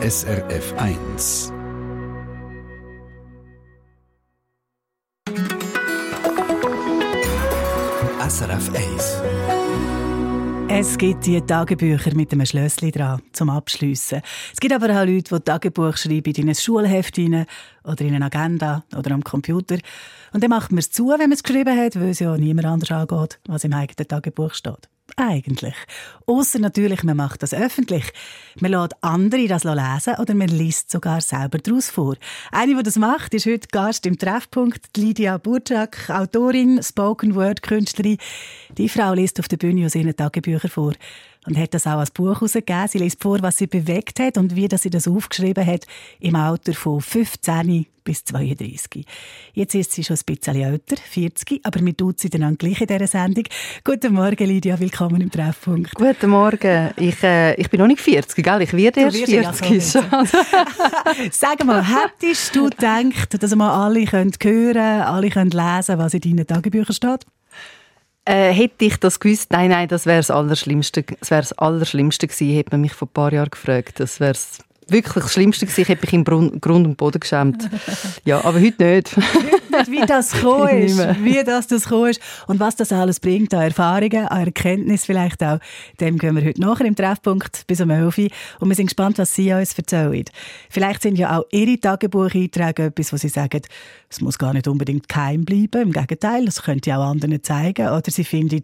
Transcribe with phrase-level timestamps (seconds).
[0.00, 1.52] SRF 1.
[8.28, 9.22] SRF 1.
[10.68, 14.22] Es gibt die Tagebücher mit einem Schlössli dran zum Abschliessen.
[14.52, 18.84] Es gibt aber auch Leute, die Tagebuch schreiben in ein Schulheft oder in eine Agenda
[18.96, 19.78] oder am Computer.
[20.32, 22.68] Und dann macht man es zu, wenn man es geschrieben hat, weil es ja niemand
[22.68, 25.74] anders angeht, was im eigenen Tagebuch steht eigentlich?
[26.26, 28.04] Außer natürlich, man macht das öffentlich.
[28.60, 32.16] Man lässt andere das lesen oder man liest sogar selber daraus vor.
[32.52, 38.18] Eine, die das macht, ist heute Gast im Treffpunkt, Lydia Burczak, Autorin, Spoken-Word-Künstlerin.
[38.76, 40.92] Die Frau liest auf der Bühne aus ihren Tagebüchern vor
[41.46, 42.88] und hat das auch als Buch herausgegeben.
[42.88, 45.86] Sie liest vor, was sie bewegt hat und wie sie das aufgeschrieben hat
[46.20, 49.04] im Alter von 15 bis 32.
[49.52, 52.86] Jetzt ist sie schon ein bisschen älter, 40, aber wir tut sie dann gleich in
[52.86, 53.44] dieser Sendung.
[53.84, 55.94] Guten Morgen, Lydia, willkommen im Treffpunkt.
[55.94, 56.90] Guten Morgen.
[56.96, 58.62] Ich, äh, ich bin noch nicht 40, gell?
[58.62, 60.04] Ich werde erst 40 schon.
[61.30, 66.20] Sag mal, hättest du gedacht, dass wir alle hören können, alle können lesen was in
[66.20, 67.26] deinen Tagebüchern steht?
[68.28, 72.26] Äh, hätte ich das gewusst, nein, nein, das wäre das Allerschlimmste, das wäre das Allerschlimmste
[72.26, 74.00] gewesen, hätte man mich vor ein paar Jahren gefragt.
[74.00, 74.34] Das wäre
[74.88, 75.80] wirklich das Schlimmste gewesen.
[75.80, 77.70] Ich hätte mich im Grund und Boden geschämt.
[78.26, 79.16] Ja, aber heute nicht.
[79.86, 83.62] Wie das gekommen ist, wie das, das gekommen ist und was das alles bringt an
[83.62, 85.58] Erfahrungen, an Erkenntnis vielleicht auch,
[86.00, 88.28] dem gehen wir heute nachher im Treffpunkt bis um 11 Uhr.
[88.60, 90.24] Und wir sind gespannt, was Sie uns erzählen.
[90.70, 93.62] Vielleicht sind ja auch Ihre Tagebucheinträge etwas, wo Sie sagen,
[94.10, 97.88] es muss gar nicht unbedingt geheim bleiben, im Gegenteil, das könnte auch anderen zeigen.
[97.88, 98.62] Oder Sie finden,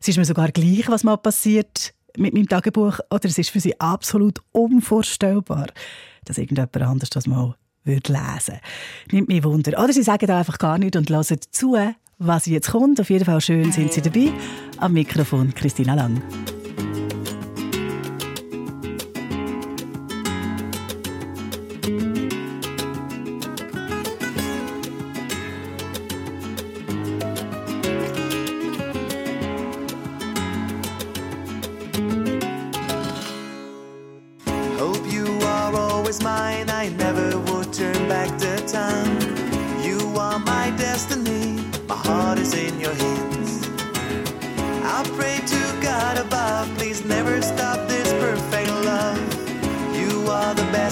[0.00, 2.98] es ist mir sogar gleich, was mal passiert mit meinem Tagebuch.
[3.10, 5.66] Oder es ist für Sie absolut unvorstellbar,
[6.24, 8.60] dass irgendjemand anders das mal würde lesen
[9.10, 9.82] Nimmt mich Wunder.
[9.82, 11.76] Oder sie sagen einfach gar nichts und hören zu,
[12.18, 13.00] was jetzt kommt.
[13.00, 14.32] Auf jeden Fall schön sind sie dabei.
[14.78, 16.22] Am Mikrofon Christina Lang.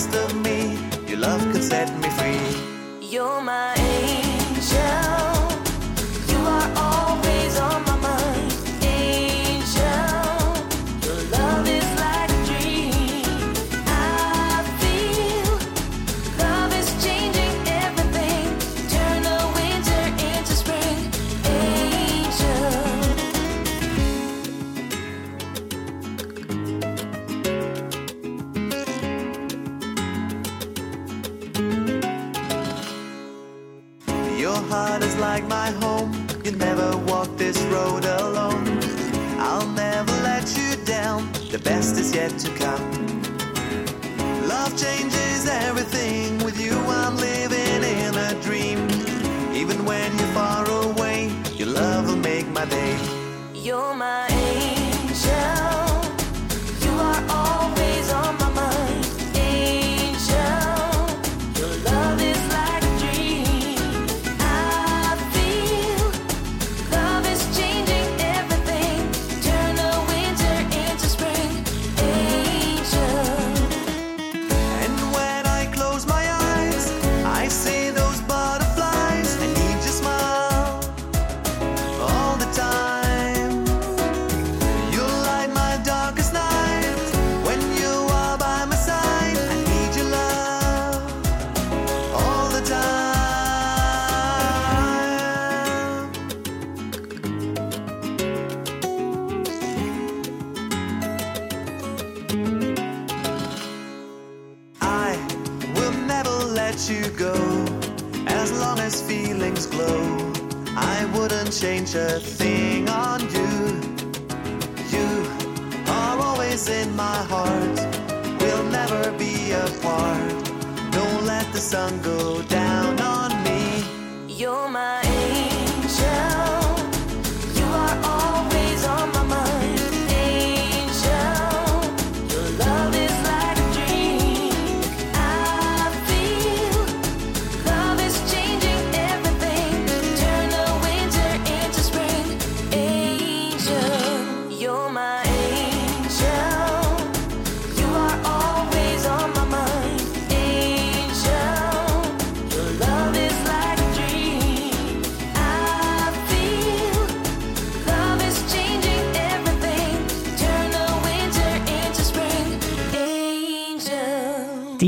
[0.07, 0.79] best of me.
[1.07, 3.09] Your love could set me free.
[3.09, 3.76] You're my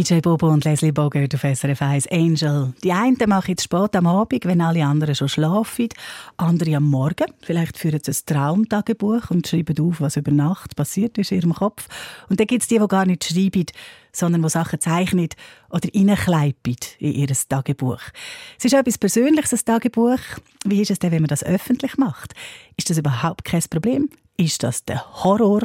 [0.09, 2.73] DJ Bobo und Leslie Bogert auf SRF 1 Angel.
[2.83, 5.91] Die einen machen es spät am Abend, wenn alle anderen schon schlafen.
[6.39, 7.27] Andere am Morgen.
[7.43, 11.55] Vielleicht führen sie ein Traumtagebuch und schreiben auf, was über Nacht passiert ist in ihrem
[11.55, 11.89] Kopf.
[12.31, 13.67] Und dann gibt es die, die gar nicht schreiben,
[14.11, 15.29] sondern die Sachen zeichnen
[15.69, 18.01] oder reinkleipen in ihr Tagebuch.
[18.59, 20.21] Es ist etwas Persönliches, ein Tagebuch.
[20.65, 22.33] Wie ist es denn, wenn man das öffentlich macht?
[22.79, 24.09] Ist das überhaupt kein Problem?
[24.39, 25.61] Ist das der Horror?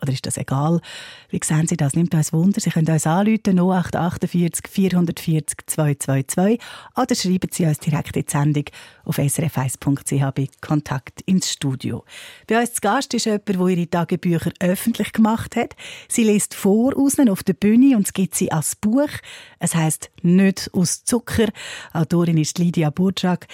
[0.00, 0.80] Oder ist das egal?
[1.28, 1.94] Wie sehen Sie das?
[1.94, 2.60] Nimmt uns Wunder.
[2.60, 6.60] Sie können uns anrufen, 0848 440 222
[6.96, 8.64] oder schreiben Sie uns direkt in die Sendung
[9.04, 12.04] auf srf1.ch bei Kontakt ins Studio.
[12.46, 15.74] Bei uns zu Gast ist jemand, der ihre Tagebücher öffentlich gemacht hat.
[16.06, 19.10] Sie liest vor auf der Bühne und es gibt sie als Buch.
[19.58, 21.48] Es heißt «Nicht aus Zucker».
[21.92, 23.48] Autorin ist Lydia Burczak.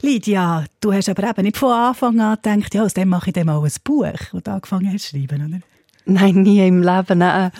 [0.00, 3.34] Lydia, du hast aber eben nicht von Anfang an gedacht, ja, aus dem mache ich
[3.34, 5.77] dann mal ein Buch, das du angefangen hast zu schreiben, oder?
[6.10, 7.18] Nein, nie im Leben.
[7.18, 7.50] Nein.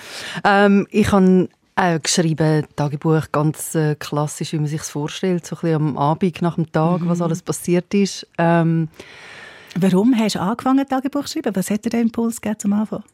[0.43, 5.61] Ähm, ich habe auch geschrieben, Tagebuch ganz äh, klassisch, wie man sich vorstellt, so ein
[5.61, 7.09] bisschen am Abend nach dem Tag, mhm.
[7.11, 8.27] was alles passiert ist.
[8.39, 8.89] Ähm,
[9.79, 11.55] Warum hast du angefangen, Tagebuch zu schreiben?
[11.55, 13.05] Was hat dir den Impuls gegeben zum Anfang?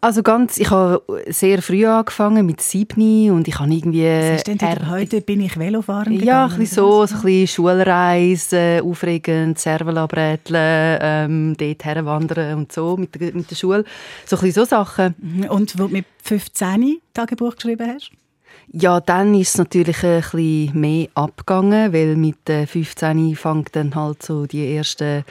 [0.00, 4.04] Also ganz, ich habe sehr früh angefangen mit siebni und ich habe irgendwie...
[4.04, 6.26] Was ist denn er heute bin ich Velofahren gegangen?
[6.26, 10.06] Ja, ein bisschen so, so ein bisschen Schulreise, aufregend, Servela
[10.52, 13.84] ähm, dort herwandern und so mit der, mit der Schule.
[14.26, 15.14] So ein bisschen so Sachen.
[15.18, 15.44] Mhm.
[15.48, 18.10] Und wo du mit 15 Tagebuch geschrieben hast?
[18.72, 24.22] Ja, dann ist es natürlich ein bisschen mehr abgegangen, weil mit 15 fängt dann halt
[24.22, 25.24] so die ersten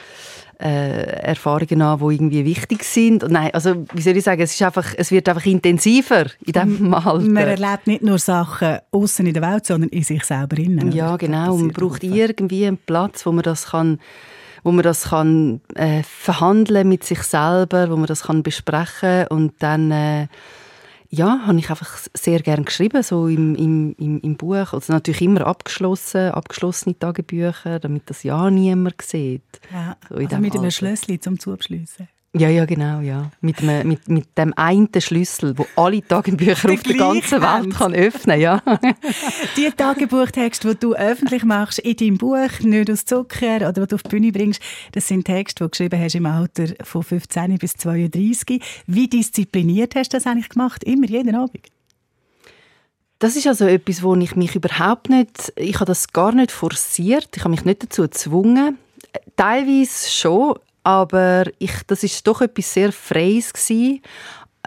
[0.58, 3.22] äh, Erfahrungen an, die irgendwie wichtig sind.
[3.24, 6.52] Und nein, also wie soll ich sagen, es, ist einfach, es wird einfach intensiver in
[6.52, 7.20] diesem Alter.
[7.20, 10.92] Man erlebt nicht nur Sachen außen in der Welt, sondern in sich selber innen.
[10.92, 11.54] Ja, genau.
[11.54, 13.98] Und man braucht irgendwie einen Platz, wo man das kann
[14.62, 19.52] wo man das kann äh, verhandeln mit sich selber, wo man das kann besprechen und
[19.60, 20.26] dann äh,
[21.10, 24.72] ja, habe ich einfach sehr gern geschrieben, so im, im, im, im Buch.
[24.72, 29.60] Also natürlich immer abgeschlossen, abgeschlossene Tagebücher, damit das ja niemand sieht.
[29.72, 32.08] Ja, so also mit einem Schlüssel zum Zuabschließen.
[32.38, 33.30] Ja, ja, genau, ja.
[33.40, 37.94] Mit, dem, mit, mit dem einen Schlüssel, wo alle Tagebücher auf der ganzen Welt kann
[37.94, 38.62] öffnen ja.
[39.56, 43.94] die Tagebuchtexte, die du öffentlich machst in deinem Buch, nicht aus Zucker, oder die du
[43.94, 44.60] auf die Bühne bringst,
[44.92, 48.60] das sind Texte, die du geschrieben hast im Alter von 15 bis 32.
[48.86, 50.84] Wie diszipliniert hast du das eigentlich gemacht?
[50.84, 51.68] Immer, jeden Abend?
[53.18, 57.30] Das ist also etwas, wo ich mich überhaupt nicht, ich habe das gar nicht forciert,
[57.34, 58.76] ich habe mich nicht dazu gezwungen.
[59.36, 64.02] Teilweise schon, aber ich, das ist doch etwas sehr Freies gewesen.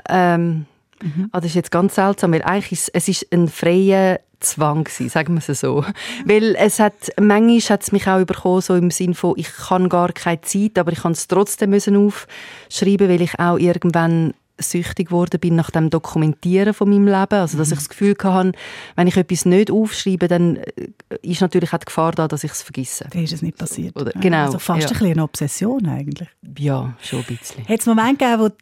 [0.09, 0.65] Ähm,
[1.01, 1.29] mhm.
[1.31, 5.07] ah, das ist jetzt ganz seltsam, weil eigentlich ist, es ist ein freier Zwang gewesen,
[5.07, 5.85] sagen wir es so.
[6.25, 9.87] Weil es hat, manchmal hat es mich auch überkommen, so im Sinne von, ich kann
[9.87, 15.07] gar keine Zeit, aber ich kann es trotzdem müssen aufschreiben, weil ich auch irgendwann süchtig
[15.07, 17.39] geworden bin nach dem Dokumentieren von meinem Leben.
[17.39, 17.73] Also, dass mhm.
[17.73, 18.51] ich das Gefühl hatte,
[18.95, 20.89] wenn ich etwas nicht aufschreibe, dann äh,
[21.21, 23.07] ist natürlich auch die Gefahr da, dass ich es vergesse.
[23.11, 23.95] Dann ist es nicht passiert.
[23.99, 24.45] Oder, genau.
[24.45, 24.87] Also fast ja.
[24.87, 26.29] ein bisschen eine Obsession eigentlich.
[26.57, 27.67] Ja, schon ein bisschen.
[27.67, 28.55] Hat es Momente gegeben, wo du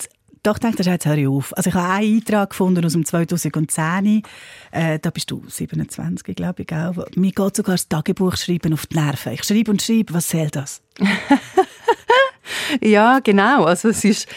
[0.48, 1.56] doch denkst, jetzt höre ich auf.
[1.58, 4.24] Also ich habe einen Eintrag gefunden aus dem 2010.
[4.72, 7.06] Äh, da bist du 27, glaube ich, auch.
[7.16, 9.34] Mir geht sogar das Tagebuch schreiben auf die Nerven.
[9.34, 10.82] Ich schreibe und schreibe, was soll das?
[12.82, 13.66] ja, genau.
[13.66, 14.28] Also es ist,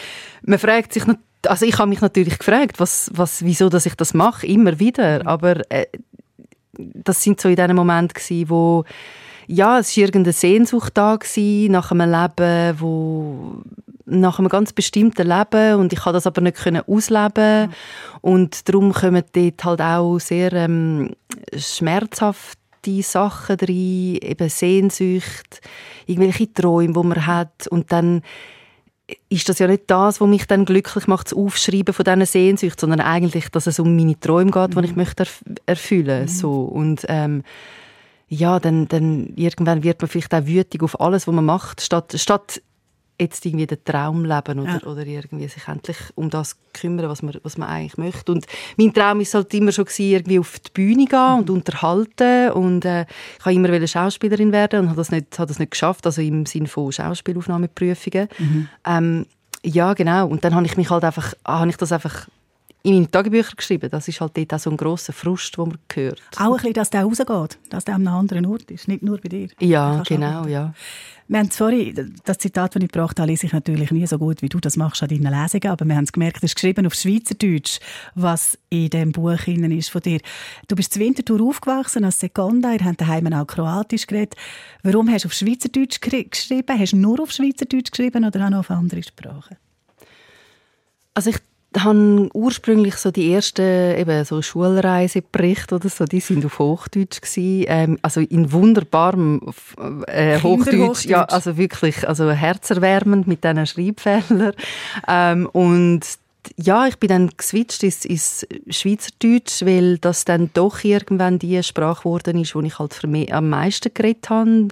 [0.43, 3.95] man fragt sich natürlich, also ich habe mich natürlich gefragt, was, was, wieso dass ich
[3.95, 5.25] das mache, immer wieder.
[5.25, 5.87] Aber äh,
[6.73, 8.85] das sind so in diesen Momenten gewesen, wo
[9.47, 13.61] ja, es war irgendeine Sehnsucht da gewesen, nach einem Leben, wo
[14.05, 17.73] nach einem ganz bestimmten Leben und ich konnte das aber nicht können ausleben mhm.
[18.21, 21.11] und darum kommen dort halt auch sehr ähm,
[21.55, 25.61] schmerzhafte Sachen rein, eben Sehnsucht,
[26.07, 28.21] irgendwelche Träume, die man hat und dann
[29.29, 32.79] ist das ja nicht das, was mich dann glücklich macht, das Aufschreiben von diesen Sehnsüchten,
[32.79, 34.81] sondern eigentlich, dass es um meine Träume geht, mhm.
[34.81, 36.33] die ich möchte erf erfüllen möchte.
[36.33, 36.37] Mhm.
[36.37, 36.61] So.
[36.63, 37.43] Und ähm,
[38.27, 42.13] ja, dann, dann irgendwann wird man vielleicht auch wütig auf alles, was man macht, statt,
[42.15, 42.61] statt
[43.21, 44.83] jetzt irgendwie den Traum leben oder, ja.
[44.83, 48.31] oder irgendwie sich endlich um das kümmern, was man, was man eigentlich möchte.
[48.31, 48.45] Und
[48.77, 51.39] mein Traum ist halt immer schon gewesen, irgendwie auf die Bühne gehen mhm.
[51.39, 53.05] und unterhalten und äh,
[53.39, 56.45] ich wollte immer Schauspielerin werden und habe das nicht, habe das nicht geschafft, also im
[56.45, 58.27] Sinne von Schauspielaufnahmeprüfungen.
[58.37, 58.67] Mhm.
[58.85, 59.25] Ähm,
[59.63, 60.27] ja, genau.
[60.27, 62.27] Und dann habe ich mich halt einfach, habe ich das einfach
[62.83, 63.89] in meinen Tagebüchern geschrieben.
[63.89, 66.21] Das ist halt dort auch so ein grosser Frust, den man hört.
[66.37, 69.19] Auch ein bisschen, dass der rausgeht, dass der an einem anderen Ort ist, nicht nur
[69.19, 69.49] bei dir.
[69.59, 70.73] Ja, genau, ja.
[71.27, 74.41] Wir haben vorhin, das Zitat, das ich gebracht habe, lese ich natürlich nie so gut,
[74.41, 76.85] wie du das machst an deinen Lesungen, aber wir haben es gemerkt, es ist geschrieben
[76.85, 77.79] auf Schweizerdeutsch,
[78.15, 80.19] was in dem Buch ist von dir.
[80.67, 84.35] Du bist zur Winterthur aufgewachsen als Sekunda, ihr habt daheim auch Kroatisch geredet.
[84.83, 86.77] Warum hast du auf Schweizerdeutsch geschrieben?
[86.77, 89.55] Hast du nur auf Schweizerdeutsch geschrieben oder auch noch auf andere Sprachen?
[91.13, 91.37] Also ich
[91.77, 97.65] habe ursprünglich so die ersten eben so Schulreiseberichte oder so, die sind auf Hochdeutsch gewesen,
[97.67, 99.41] ähm, also in wunderbarem
[100.07, 104.53] äh, Hochdeutsch, ja, also wirklich, also herzerwärmend mit diesen Schreibfehlern
[105.07, 106.01] ähm, und
[106.57, 112.03] ja, ich bin dann geswitcht ins, ins Schweizerdeutsch, weil das dann doch irgendwann die Sprache
[112.03, 112.99] geworden ist, wo ich halt
[113.31, 114.69] am meisten geredet habe.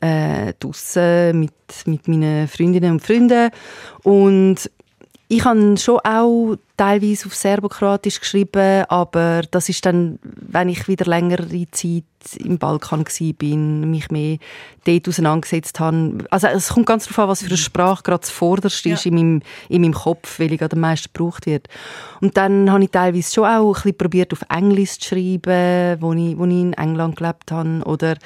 [0.00, 1.52] Äh, draussen mit,
[1.86, 3.50] mit meinen Freundinnen und Freunden.
[4.02, 4.70] Und
[5.30, 11.04] ich habe schon auch teilweise auf Serbokratisch geschrieben, aber das ist dann, wenn ich wieder
[11.04, 12.04] längere Zeit
[12.38, 13.04] im Balkan
[13.36, 14.38] bin, mich mehr
[14.84, 16.18] dort auseinandergesetzt habe.
[16.30, 18.94] Also es kommt ganz darauf an, was für eine Sprache gerade zuvorderst ja.
[18.94, 21.68] ist in meinem, in meinem Kopf, weil ich gerade am meisten gebraucht wird.
[22.22, 26.12] Und dann habe ich teilweise schon auch ein bisschen probiert, auf Englisch zu schreiben, wo
[26.14, 27.82] ich, wo ich in England gelebt habe.
[27.84, 28.16] Oder,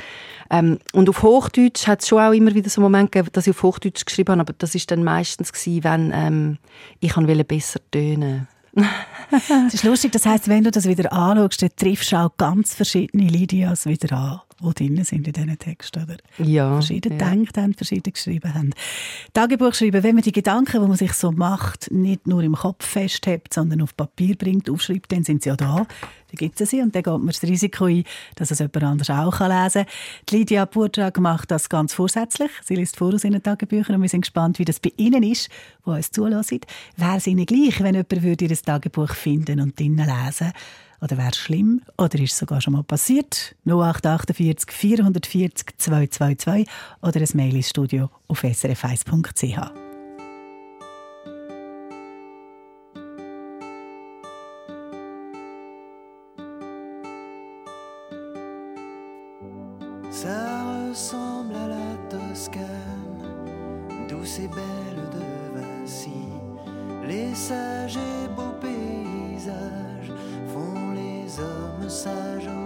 [0.50, 3.56] ähm, und auf Hochdeutsch hat es schon auch immer wieder so Momente gegeben, dass ich
[3.56, 6.58] auf Hochdeutsch geschrieben habe, aber das ist dann meistens gewesen, wenn ähm,
[7.00, 7.14] ich
[7.46, 8.43] besser tönen
[9.30, 12.74] Es ist lustig, das heisst, wenn du das wieder anschaust, dann triffst du auch ganz
[12.74, 14.40] verschiedene Lydias wieder an
[14.72, 16.04] die drin sind in diesen Texten.
[16.04, 16.16] Oder?
[16.38, 16.72] Ja.
[16.74, 17.30] Verschieden ja.
[17.30, 18.70] gedacht haben, verschieden geschrieben haben.
[19.32, 22.86] Tagebuch schreiben, wenn man die Gedanken, die man sich so macht, nicht nur im Kopf
[22.86, 25.86] festhält, sondern auf Papier bringt, aufschreibt, dann sind sie ja da.
[26.34, 29.10] Dann gibt es sie und dann geht man das Risiko ein, dass es jemand anders
[29.10, 29.94] auch lesen kann.
[30.28, 32.50] Die Lydia Burdrag macht das ganz vorsätzlich.
[32.64, 35.48] Sie liest vor aus ihren Tagebüchern und wir sind gespannt, wie das bei Ihnen ist,
[35.84, 36.60] wo uns zulassen.
[36.96, 40.52] Wäre es Ihnen gleich, wenn jemand würde Ihr Tagebuch finden und drinnen lesen?
[41.00, 41.82] Oder wäre es schlimm?
[41.98, 43.54] Oder ist es sogar schon mal passiert?
[43.66, 46.66] 0848 440 222
[47.02, 49.83] oder ein Mail ins Studio auf srf1.ch.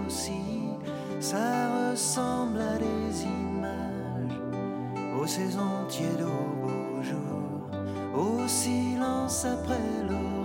[0.05, 0.41] aussi,
[1.19, 4.39] ça ressemble à des images,
[5.19, 7.69] aux saisons tièdes, aux beaux jours,
[8.15, 10.38] au silence après l'orage,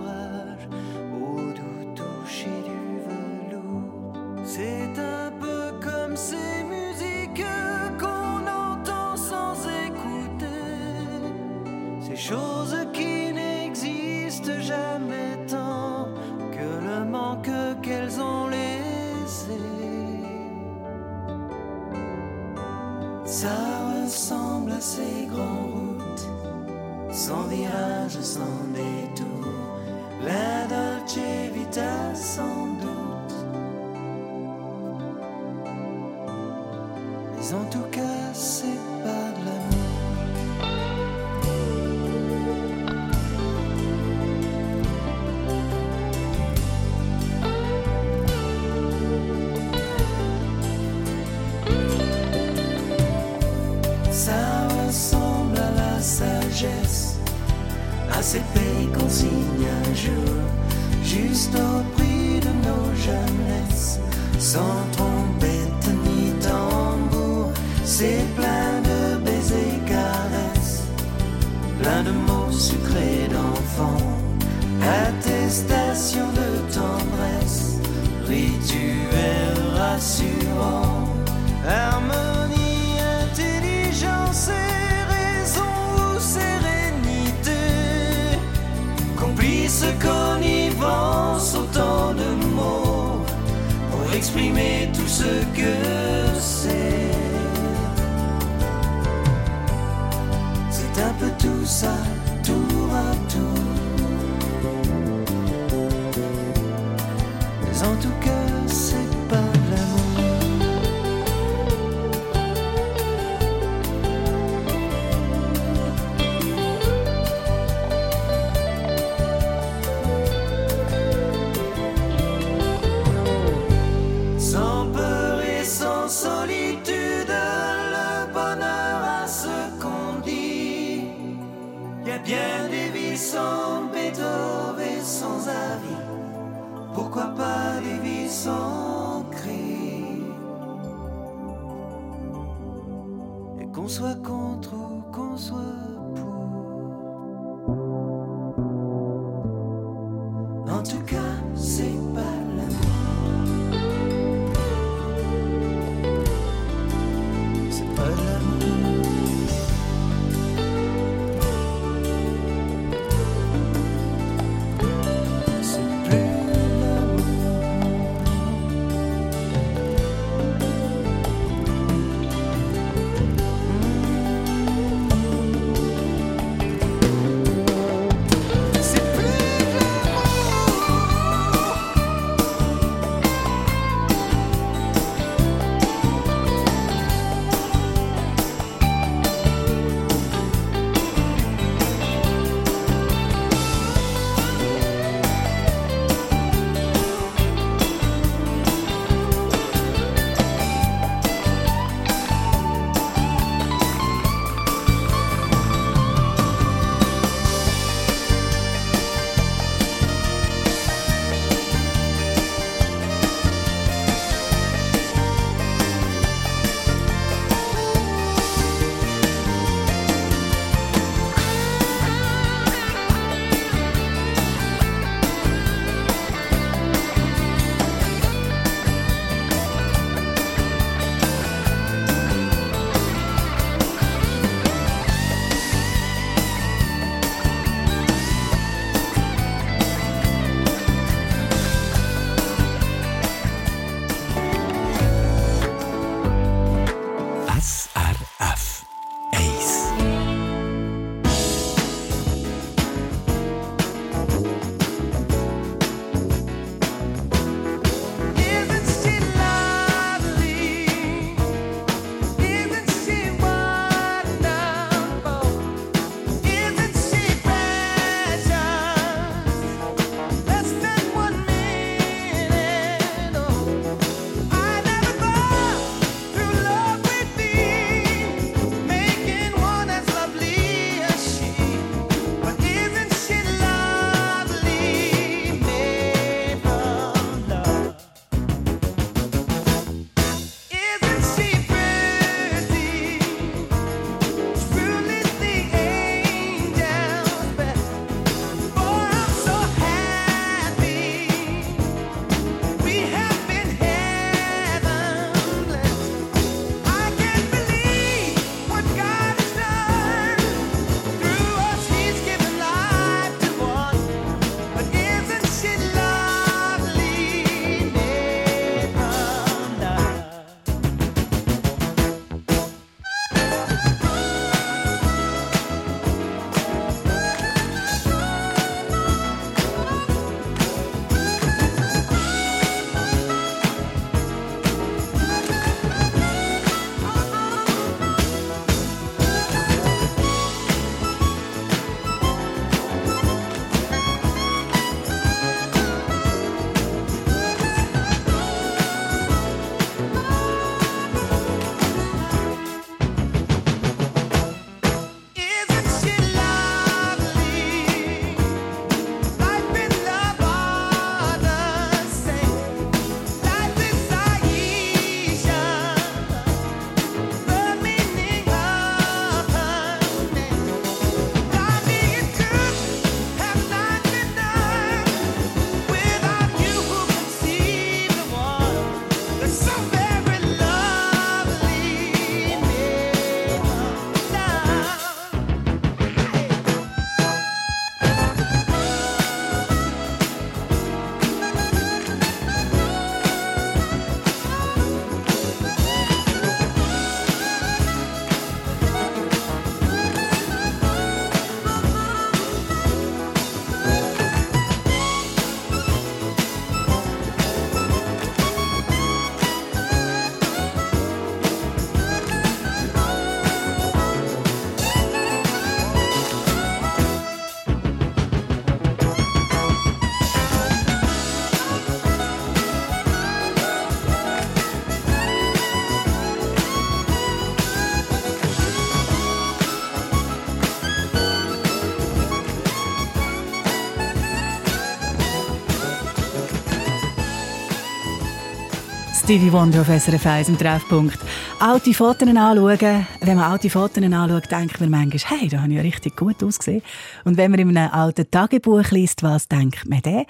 [439.25, 441.17] Stevie Wonder auf SRF 1 im Treffpunkt.
[441.59, 443.07] Alte Fotos anschauen.
[443.21, 446.43] Wenn man alte Fotos anschaut, denkt man manchmal, hey, da habe ich ja richtig gut
[446.43, 446.83] ausgesehen.
[447.23, 450.25] Und wenn man in einem alten Tagebuch liest, was denkt man dann?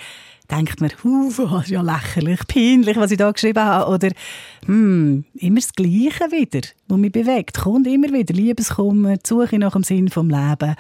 [0.49, 3.91] Denkt man, uh, was ist ja lächerlich, peinlich, was ich da geschrieben habe.
[3.91, 4.11] Oder,
[4.65, 7.59] hm, immer das Gleiche wieder, was mich bewegt.
[7.59, 10.73] Kommt immer wieder Liebeskummer, Suche nach dem Sinn vom Leben,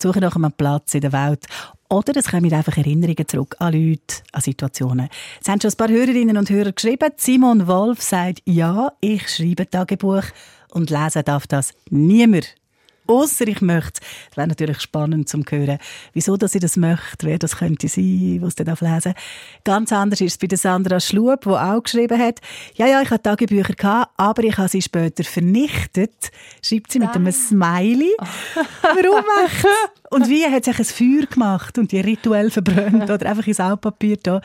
[0.00, 1.44] Suche nach einem Platz in der Welt.
[1.88, 5.08] Oder es kommen einfach Erinnerungen zurück an Leute, an Situationen.
[5.40, 7.10] Es haben schon ein paar Hörerinnen und Hörer geschrieben.
[7.16, 10.24] Simon Wolf sagt, ja, ich schreibe Tagebuch
[10.72, 12.54] und lesen darf das niemand.
[13.06, 14.36] Ausser ich möchte es.
[14.36, 15.78] wäre natürlich spannend zu hören,
[16.12, 19.14] wieso dass ich das möchte, wer das könnte sein, was dann lesen
[19.64, 22.40] Ganz anders ist es bei der Sandra Schlub, die auch geschrieben hat,
[22.74, 26.30] ja, ja, ich hatte Tagebücher, gehabt, aber ich habe sie später vernichtet.
[26.62, 28.14] Schreibt sie mit einem Smiley.
[28.82, 29.66] Warum echt?
[30.10, 34.16] Und wie hat sich ein Feuer gemacht und die rituell verbrannt oder einfach ins Altpapier
[34.22, 34.40] da?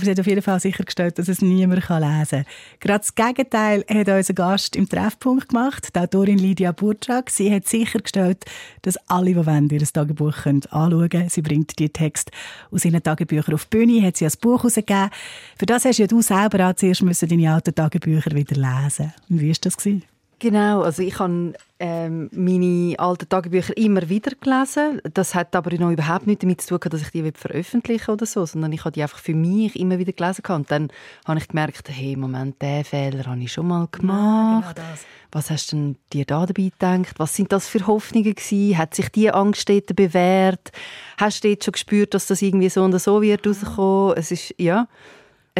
[0.00, 2.44] Aber sie hat auf jeden Fall sichergestellt, dass es niemand lesen kann.
[2.80, 7.28] Gerade das Gegenteil hat unser Gast im Treffpunkt gemacht, die Autorin Lydia Burczak.
[7.28, 8.46] Sie hat sichergestellt,
[8.80, 11.28] dass alle, die wollen, ihr Tagebuch anschauen können.
[11.28, 12.32] Sie bringt die Texte
[12.70, 15.10] aus ihren Tagebüchern auf die Bühne, hat sie ein Buch herausgegeben.
[15.58, 19.12] Für das hast ja du selber auch zuerst müssen deine alten Tagebücher wieder lesen.
[19.28, 19.76] Wie war das?
[19.76, 20.09] Gewesen?
[20.40, 25.02] Genau, also ich habe ähm, meine alten Tagebücher immer wieder gelesen.
[25.12, 28.46] Das hat aber noch überhaupt nichts damit zu tun, dass ich die veröffentlichen oder so,
[28.46, 30.42] sondern ich habe die einfach für mich immer wieder gelesen.
[30.48, 30.88] Und dann
[31.26, 34.78] habe ich gemerkt, hey, Moment, den Fehler habe ich schon mal gemacht.
[34.78, 34.98] Ja, genau
[35.30, 37.18] Was hast du denn dir da dabei gedacht?
[37.18, 38.78] Was sind das für Hoffnungen gewesen?
[38.78, 40.72] Hat sich die Angst dort bewährt?
[41.18, 44.14] Hast du jetzt schon gespürt, dass das irgendwie so oder so wird rauskommen?
[44.16, 44.88] Es ist, ja...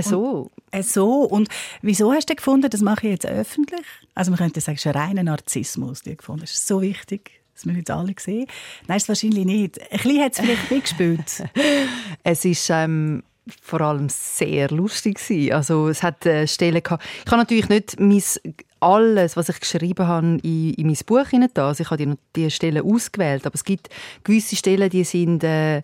[0.03, 0.51] So.
[0.73, 1.23] Und, so.
[1.23, 1.49] Und
[1.83, 3.87] wieso hast du gefunden, das mache ich jetzt öffentlich?
[4.15, 6.43] Also man könnte sagen, es ist ein reiner Narzissmus, die gefunden.
[6.43, 7.41] Das ist so wichtig.
[7.55, 8.47] Das müssen jetzt alle sehen.
[8.87, 9.81] Nein, ist wahrscheinlich nicht.
[9.81, 11.45] Ein bisschen hat es vielleicht mitgespielt.
[12.23, 13.23] es ist ähm,
[13.61, 15.53] vor allem sehr lustig gewesen.
[15.53, 17.05] Also es hat äh, Stellen gehabt.
[17.25, 18.23] Ich habe natürlich nicht mein
[18.81, 21.51] alles, was ich geschrieben habe, in, in mein Buch hinein.
[21.55, 23.91] Also ich habe die, die Stellen ausgewählt, aber es gibt
[24.25, 25.83] gewisse Stellen, die sind äh,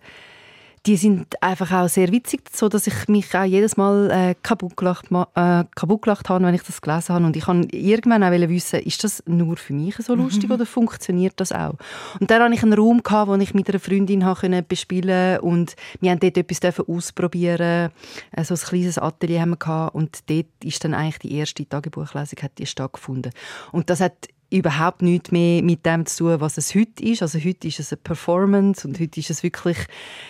[0.85, 4.77] die sind einfach auch sehr witzig, so dass ich mich auch jedes Mal äh, kaputt,
[4.77, 7.25] gelacht, äh, kaputt gelacht habe, wenn ich das gelesen habe.
[7.25, 10.55] Und ich kann irgendwann auch wissen, ist das nur für mich so lustig mhm.
[10.55, 11.75] oder funktioniert das auch?
[12.19, 15.75] Und dann hatte ich einen Raum, gehabt, wo ich mit einer Freundin habe bespielen und
[15.99, 17.91] wir haben dort etwas ausprobieren
[18.31, 19.95] äh, So ein kleines Atelier haben wir gehabt.
[19.95, 23.31] und dort ist dann eigentlich die erste Tagebuchlesung hat die stattgefunden.
[23.71, 27.21] Und das hat überhaupt nichts mehr mit dem zu tun, was es heute ist.
[27.21, 29.77] Also heute ist es eine Performance und heute ist es wirklich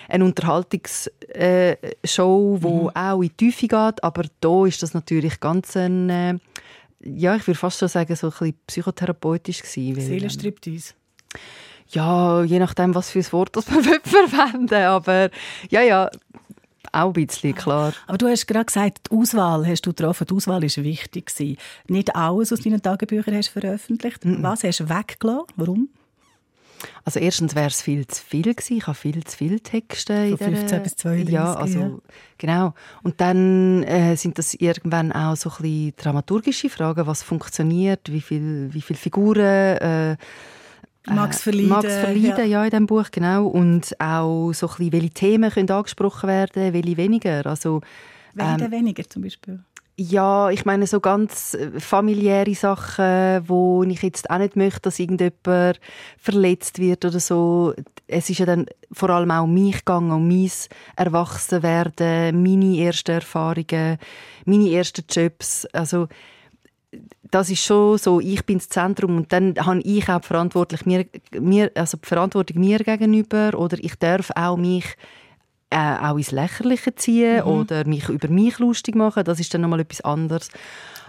[0.10, 1.78] eine Unterhaltungsshow, äh,
[2.60, 2.90] die mhm.
[2.90, 4.04] auch in die Tiefe geht.
[4.04, 6.38] Aber da ist das natürlich ganz ein, äh,
[7.02, 10.02] ja, ich würde fast so sagen, so ein bisschen psychotherapeutisch gewesen.
[10.02, 10.94] Seelenstriptease.
[11.90, 15.30] Ja, je nachdem, was für ein Wort das man verwenden Aber
[15.70, 16.10] ja, ja,
[16.92, 17.94] auch ein bisschen, klar.
[18.08, 20.28] Aber du hast gerade gesagt, die Auswahl hast du getroffen.
[20.28, 21.58] Die Auswahl war wichtig.
[21.88, 24.26] Nicht alles aus deinen Tagebüchern hast du veröffentlicht.
[24.26, 24.44] Mm.
[24.44, 25.46] Was hast du weggelassen?
[25.56, 25.90] Warum?
[27.04, 28.78] Also erstens wäre es viel zu viel gewesen.
[28.78, 30.30] Ich habe viel zu viele Texte.
[30.30, 31.34] Von 15 der, bis 32.
[31.34, 31.92] Ja, also, ja.
[32.38, 32.74] genau.
[33.04, 38.22] Und dann äh, sind das irgendwann auch so ein bisschen dramaturgische Fragen, was funktioniert, wie
[38.22, 39.78] viele wie viel Figuren...
[39.78, 40.18] Äh,
[41.16, 41.70] Max Verleiden.
[41.70, 42.44] Max Verleiden, ja.
[42.44, 43.48] ja, in diesem Buch, genau.
[43.48, 47.46] Und auch so ein bisschen, welche Themen können angesprochen werden, welche weniger.
[47.46, 47.82] Also,
[48.34, 49.60] welche ähm, weniger zum Beispiel?
[50.00, 55.00] Ja, ich meine so ganz äh, familiäre Sachen, wo ich jetzt auch nicht möchte, dass
[55.00, 55.80] irgendjemand
[56.20, 57.74] verletzt wird oder so.
[58.06, 60.52] Es ist ja dann vor allem auch um mich gegangen, um mein
[60.96, 63.98] Erwachsenwerden, meine ersten Erfahrungen,
[64.46, 65.66] meine ersten Jobs.
[65.74, 66.08] Also
[67.30, 71.06] das ist schon so, ich bin das Zentrum und dann habe ich auch verantwortlich mir,
[71.38, 74.86] mir, also die Verantwortung mir gegenüber oder ich darf auch mich
[75.70, 77.52] äh, auch ins Lächerliche ziehen mhm.
[77.52, 79.26] oder mich über mich lustig machen.
[79.26, 80.50] Das ist dann nochmal etwas anderes.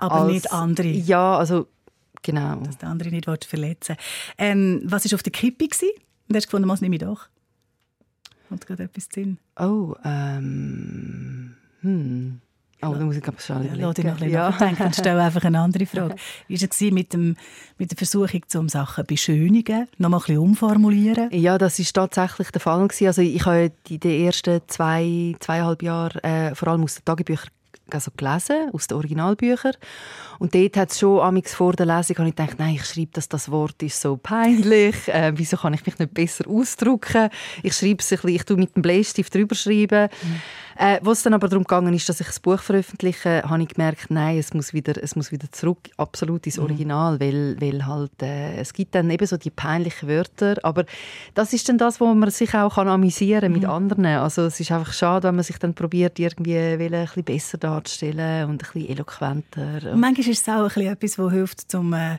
[0.01, 0.89] Aber als, nicht andere.
[0.89, 1.69] Ja, also
[2.23, 2.57] genau.
[2.57, 3.97] Dass der andere nicht verletzen
[4.37, 5.69] ähm, Was war auf der Kippe?
[5.69, 5.91] Gewesen?
[6.29, 7.29] Und hast du gefunden, was nehme ich doch?
[8.51, 9.39] Hat gerade etwas Sinn?
[9.57, 11.55] Oh, ähm...
[11.83, 12.41] Hm.
[12.81, 14.51] Oh, da muss ich aber schon ja, dich noch ein ja.
[14.51, 16.15] nachdenken und stelle einfach eine andere Frage.
[16.47, 17.37] Wie war es mit, dem,
[17.77, 21.29] mit der Versuchung, um Sachen beschönigen, noch mal ein bisschen umformulieren?
[21.33, 22.89] Ja, das war tatsächlich der Fall.
[23.01, 27.51] Also ich habe in den ersten zwei, zweieinhalb Jahren äh, vor allem aus den Tagebüchern
[27.95, 29.75] also gelesen, aus den Originalbüchern.
[30.39, 33.29] Und dort hat es schon amix vor der Lesung ich gedacht, nein, ich schreibe, dass
[33.29, 35.09] das Wort ist so peinlich.
[35.09, 37.31] Äh, wieso kann ich mich nicht besser ausdrücken?
[37.63, 40.09] Ich schreibe es ein bisschen, ich tue mit dem Bleistift drüber schreiben.
[40.23, 40.41] Mhm.
[40.81, 44.13] Äh, was dann aber darum gegangen ist, dass ich das Buch veröffentliche, habe ich gemerkt,
[44.13, 46.63] nein, es muss wieder, es muss wieder zurück, absolut ins mhm.
[46.63, 47.21] Original, mhm.
[47.21, 50.85] weil, weil halt, äh, es gibt dann eben so die peinlichen Wörter, aber
[51.35, 53.59] das ist dann das, wo man sich auch kann amüsieren mhm.
[53.59, 54.07] mit anderen.
[54.07, 58.49] Also es ist einfach schade, wenn man sich dann probiert, irgendwie ein bisschen besser darzustellen
[58.49, 59.97] und ein bisschen eloquenter.
[59.97, 62.19] Manchmal ist es auch ein bisschen etwas, was hilft, um, äh,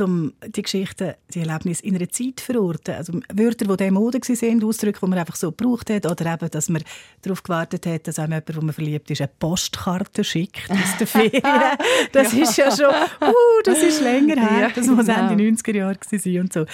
[0.00, 2.94] um die Geschichten, die Erlebnisse in einer Zeit zu verorten.
[2.94, 6.50] Also Wörter, die der Mode waren, Ausdrücke, die man einfach so gebraucht hat, oder eben,
[6.50, 6.82] dass man
[7.20, 11.06] darauf gewartet hat, dass einem jemand, wo man verliebt ist, eine Postkarte schickt aus der
[11.06, 11.42] Ferien.
[12.12, 12.42] Das ja.
[12.42, 13.32] ist ja schon, uh,
[13.64, 14.70] das ist länger her.
[14.74, 15.30] Das muss genau.
[15.30, 16.64] Ende 90er Jahre sein und so.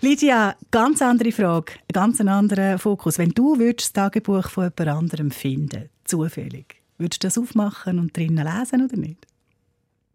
[0.00, 3.18] Lydia, ganz andere Frage, ein ganz anderer Fokus.
[3.18, 8.44] Wenn du das Tagebuch von jemand anderem finden, zufällig, würdest du das aufmachen und drinnen
[8.44, 9.26] lesen oder nicht?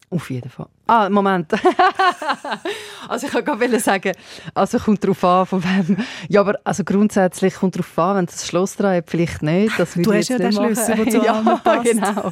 [0.10, 0.67] Auf jeden Fall.
[0.88, 1.52] Ah, Moment.
[3.10, 4.13] also ich wollte sagen,
[4.54, 5.98] also kommt darauf an, von wem.
[6.30, 9.78] Ja, aber also grundsätzlich kommt darauf an, wenn das Schloss dran hat, vielleicht nicht.
[9.78, 11.91] Das du hast ja den Schlüssel, der zu ja, passt.
[11.91, 12.32] genau.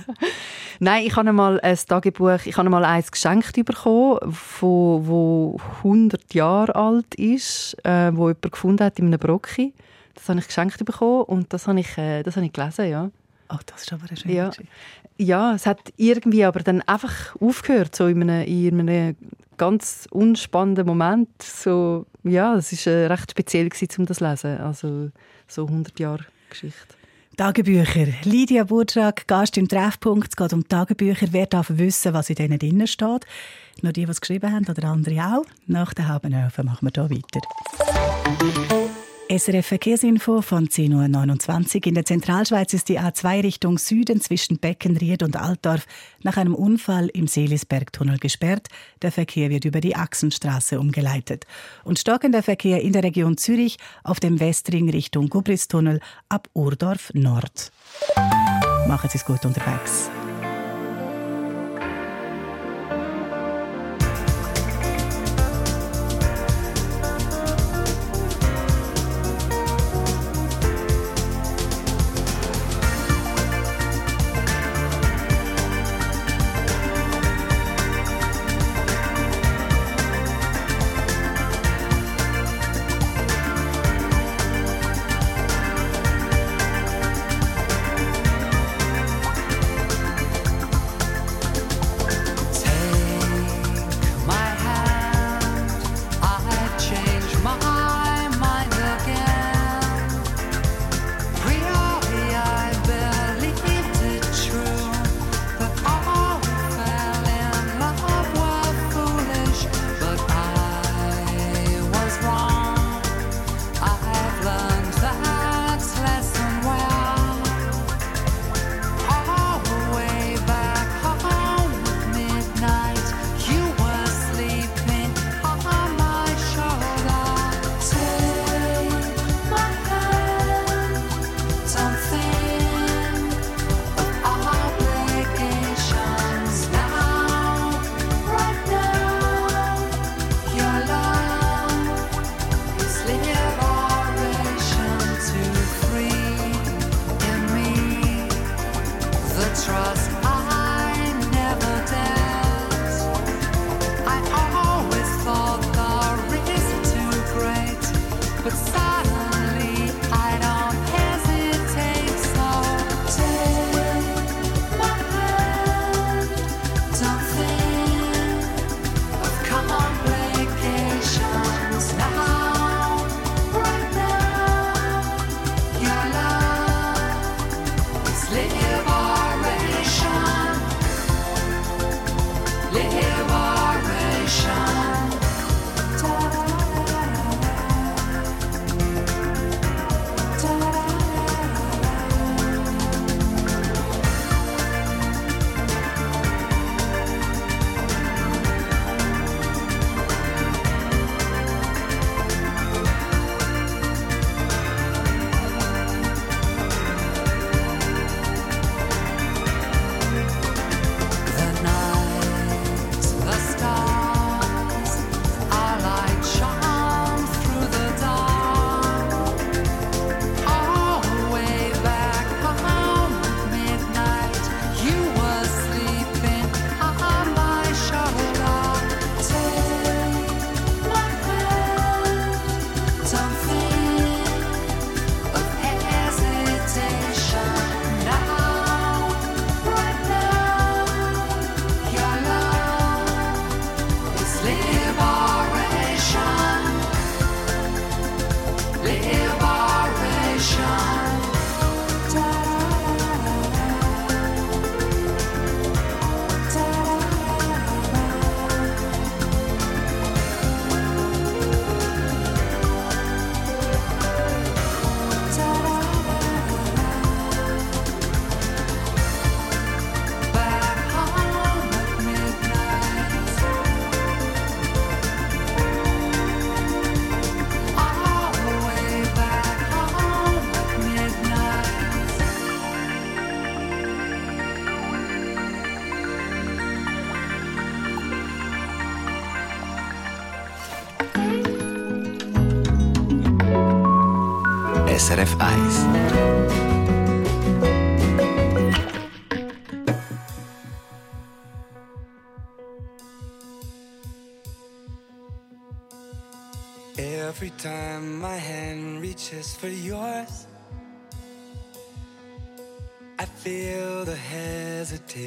[0.80, 6.34] Nein, ich habe mal ein Tagebuch, ich habe mal eins geschenkt bekommen, von, wo 100
[6.34, 9.74] Jahre alt ist, äh, wo jemand gefunden hat in einem Brocki.
[10.14, 13.12] Das habe ich geschenkt bekommen und das habe ich, äh, das habe ich gelesen, ja.
[13.50, 14.50] Oh, das ist aber eine schöne ja.
[15.18, 19.16] Ja, es hat irgendwie aber dann einfach aufgehört, so in einem, in einem
[19.58, 21.30] ganz unspannenden Moment.
[21.42, 24.58] So, ja, es war äh, recht speziell, gewesen, um das zu lesen.
[24.60, 25.12] Also
[25.48, 26.96] so 100 Jahre Geschichte.
[27.38, 28.08] Tagebücher.
[28.24, 30.30] Lydia Burtschak, Gast im Treffpunkt.
[30.30, 31.28] Es geht um Tagebücher.
[31.32, 33.26] Wer darf wissen, was in denen drin steht?
[33.82, 35.46] Nur die, die es geschrieben haben oder andere auch.
[35.68, 37.42] Nach der halben Elfen machen wir hier weiter.
[39.28, 41.88] SRF Verkehrsinfo von 10.29 Uhr.
[41.88, 45.88] In der Zentralschweiz ist die A2 Richtung Süden zwischen Beckenried und Altdorf
[46.22, 48.68] nach einem Unfall im Seelisbergtunnel gesperrt.
[49.02, 51.48] Der Verkehr wird über die Achsenstraße umgeleitet.
[51.84, 57.72] Und stockender Verkehr in der Region Zürich auf dem Westring Richtung Gubristunnel ab Urdorf Nord.
[58.88, 60.12] Machen Sie es gut unterwegs.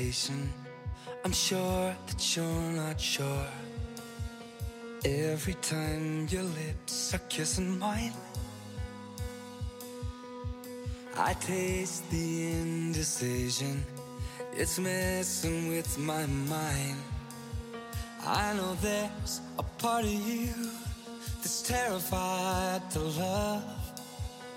[0.09, 3.47] I'm sure that you're not sure.
[5.05, 8.15] Every time your lips are kissing mine,
[11.15, 13.85] I taste the indecision.
[14.57, 17.03] It's messing with my mind.
[18.25, 20.55] I know there's a part of you
[21.43, 23.63] that's terrified to love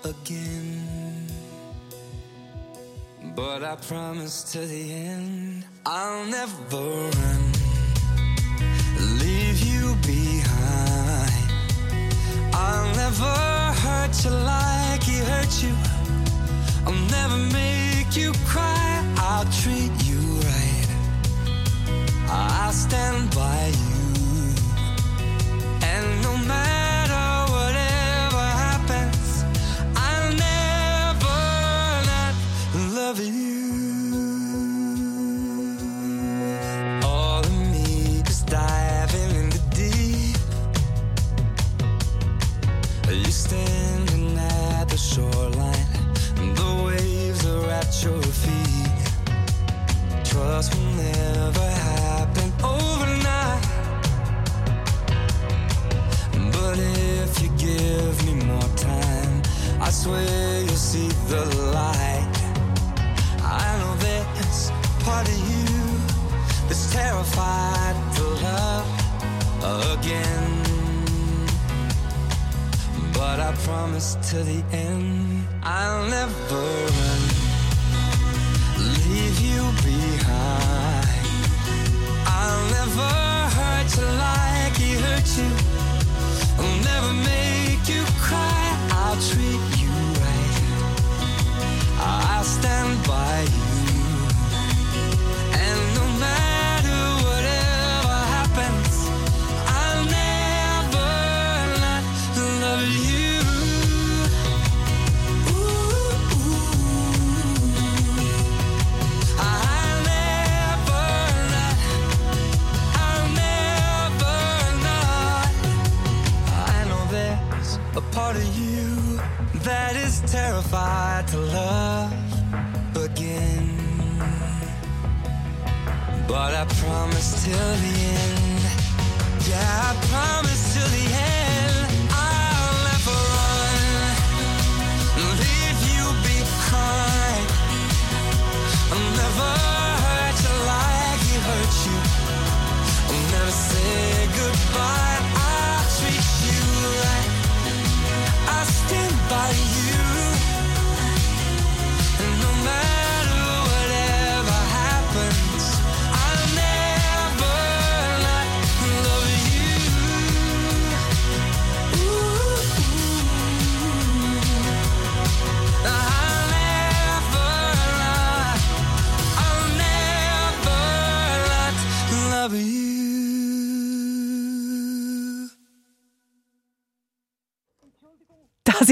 [0.02, 1.41] again.
[3.24, 7.52] But I promise to the end, I'll never run,
[9.20, 11.52] leave you behind.
[12.52, 13.34] I'll never
[13.84, 15.74] hurt you like he hurt you.
[16.84, 19.02] I'll never make you cry.
[19.16, 20.88] I'll treat you right.
[22.28, 24.54] I'll stand by you.
[25.82, 26.81] And no matter
[43.32, 45.31] standing at the shoreline,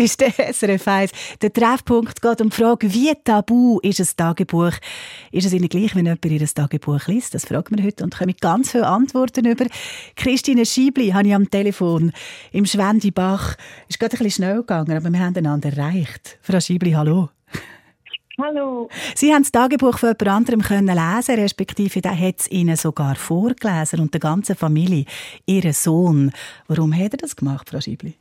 [0.01, 1.11] ist der SRF 1.
[1.43, 4.73] Der Treffpunkt geht um die Frage, wie tabu ist ein Tagebuch?
[5.31, 7.35] Ist es Ihnen gleich, wenn jemand Ihr Tagebuch liest?
[7.35, 9.67] Das fragen wir heute und kommen ganz viele Antworten über.
[10.17, 12.13] Christine Schiebli habe ich am Telefon
[12.53, 13.57] im Schwendibach.
[13.89, 16.39] Ist gerade ein bisschen schnell gegangen, aber wir haben einander erreicht.
[16.43, 17.29] Frau Schiebli, hallo.
[18.41, 18.89] Hallo.
[19.15, 23.17] Sie haben das Tagebuch von jemand anderem können lesen, respektive der hat es Ihnen sogar
[23.17, 25.05] vorgelesen und der ganzen Familie,
[25.45, 26.33] Ihren Sohn.
[26.67, 28.15] Warum hat er das gemacht, Frau Schiebli?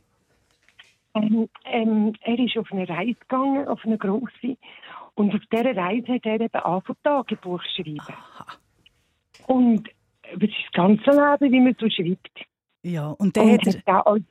[1.14, 4.56] Ähm, ähm, er ist auf eine Reise gegangen, auf eine grosse.
[5.14, 8.16] Und auf dieser Reise hat er eben angefangen, Tagebuch zu schreiben.
[9.46, 9.88] Und
[10.32, 12.46] über sein ganzes Leben, wie man so schreibt.
[12.82, 14.22] Ja, und der Und hat er, hat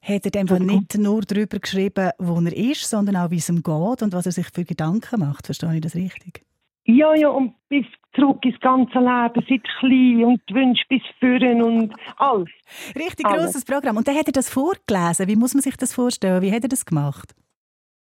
[0.00, 3.62] hat er einfach nicht nur darüber geschrieben, wo er ist, sondern auch, wie es ihm
[3.62, 5.46] geht und was er sich für Gedanken macht.
[5.46, 6.44] Verstehe ich das richtig?
[6.88, 7.84] Ja, ja, und bis
[8.14, 12.48] zurück ins ganze Leben, seit klein und die Wünsche bis führen und alles.
[12.96, 13.44] Richtig Alles.
[13.44, 13.98] grosses Programm.
[13.98, 15.28] Und dann hat er das vorgelesen.
[15.28, 16.40] Wie muss man sich das vorstellen?
[16.40, 17.34] Wie hat er das gemacht?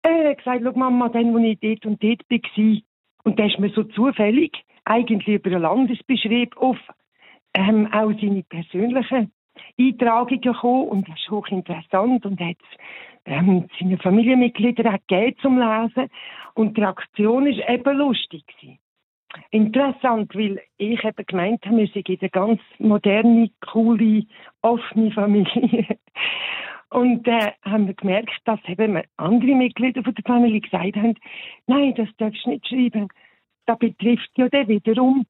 [0.03, 2.77] Er hat gesagt, schau Mama, dann, wo ich dort und dort war,
[3.23, 4.55] und da ist mir so zufällig,
[4.85, 6.77] eigentlich über einen Landesbeschrieb auf
[7.55, 9.31] ähm, auch seine persönlichen
[9.79, 12.57] Eintragungen gekommen und das ist hochinteressant und hat
[13.27, 16.09] ähm, seine Familienmitglieder hat gegeben zum Lesen
[16.53, 18.79] und die Reaktion ist eben lustig gewesen.
[19.51, 24.23] Interessant, weil ich eben gemeint habe, wir sind eine ganz moderne, coole,
[24.61, 25.97] offene Familie.
[26.89, 31.15] Und äh, haben wir gemerkt, dass eben andere Mitglieder von der Familie gesagt haben,
[31.67, 33.09] nein, das darfst du nicht schreiben.
[33.65, 35.25] Das betrifft ja dann wiederum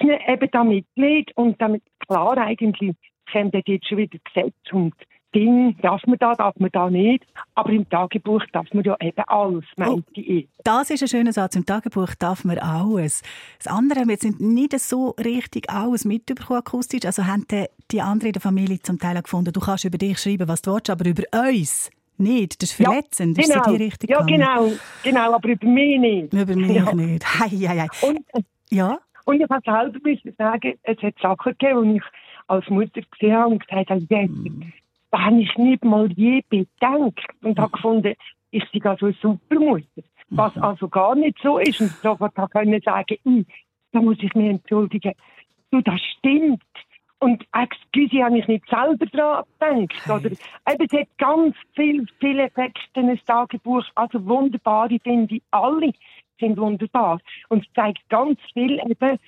[0.00, 2.94] eben das Mitglied und damit klar eigentlich
[3.32, 4.94] kommt jetzt schon wieder Gesetz und
[5.34, 7.24] Ding, darf man da, darf man da nicht.
[7.54, 10.48] Aber im Tagebuch darf man ja eben alles, meinte oh, ich.
[10.64, 11.56] Das ist ein schöner Satz.
[11.56, 13.22] Im Tagebuch darf man alles.
[13.58, 17.04] Das andere wir jetzt nicht so richtig alles mitbekommen akustisch.
[17.04, 17.46] Also haben
[17.90, 20.72] die anderen in der Familie zum Teil gefunden, du kannst über dich schreiben, was du
[20.72, 22.62] willst, aber über uns nicht.
[22.62, 23.38] Das ist verletzend.
[23.38, 23.60] Ja, genau.
[23.60, 24.70] Ist die richtig Ja, genau.
[25.02, 25.34] genau.
[25.34, 26.32] Aber über mich nicht.
[26.32, 26.92] Über mich ja.
[26.92, 27.40] nicht.
[27.40, 27.88] Hei, hei, hei.
[28.06, 28.20] Und,
[28.70, 28.98] ja?
[29.24, 32.04] Und ich muss selber müssen sagen, es hat Sachen gegeben, die ich
[32.48, 34.62] als Mutter gesehen habe und gesagt habe, yes, mm
[35.10, 38.14] da habe ich nicht mal je bedenkt und habe gefunden,
[38.50, 40.02] ich bin also eine Supermutter.
[40.30, 40.62] Was mhm.
[40.62, 41.80] also gar nicht so ist.
[41.80, 43.46] Und sofort können sagen,
[43.92, 45.12] da muss ich mich entschuldigen.
[45.70, 46.62] Du, das stimmt.
[47.18, 50.08] Und excuse, habe ich nicht selber daran gedacht.
[50.08, 53.84] Oder, eben, es hat ganz viel, viele Effekte, ein Tagebuch.
[53.94, 55.42] Also wunderbare finde ich.
[55.50, 55.92] Alle
[56.38, 57.20] sind wunderbar.
[57.48, 59.18] Und es zeigt ganz viel eben,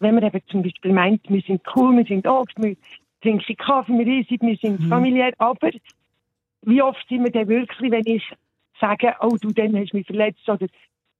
[0.00, 2.76] wenn man eben zum Beispiel meint, wir sind cool, wir sind oft, wir
[3.20, 4.88] trinke ich Kaffee, wir essen, wir sind mhm.
[4.88, 5.32] familiär.
[5.38, 5.70] Aber
[6.62, 8.24] wie oft sind wir denn wirklich, wenn ich
[8.80, 10.66] sage, oh, du, dann hast mich verletzt oder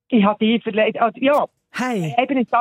[0.09, 1.01] ich habe dich verletzt.
[1.01, 2.15] Also, ja, hey.
[2.19, 2.53] eben, es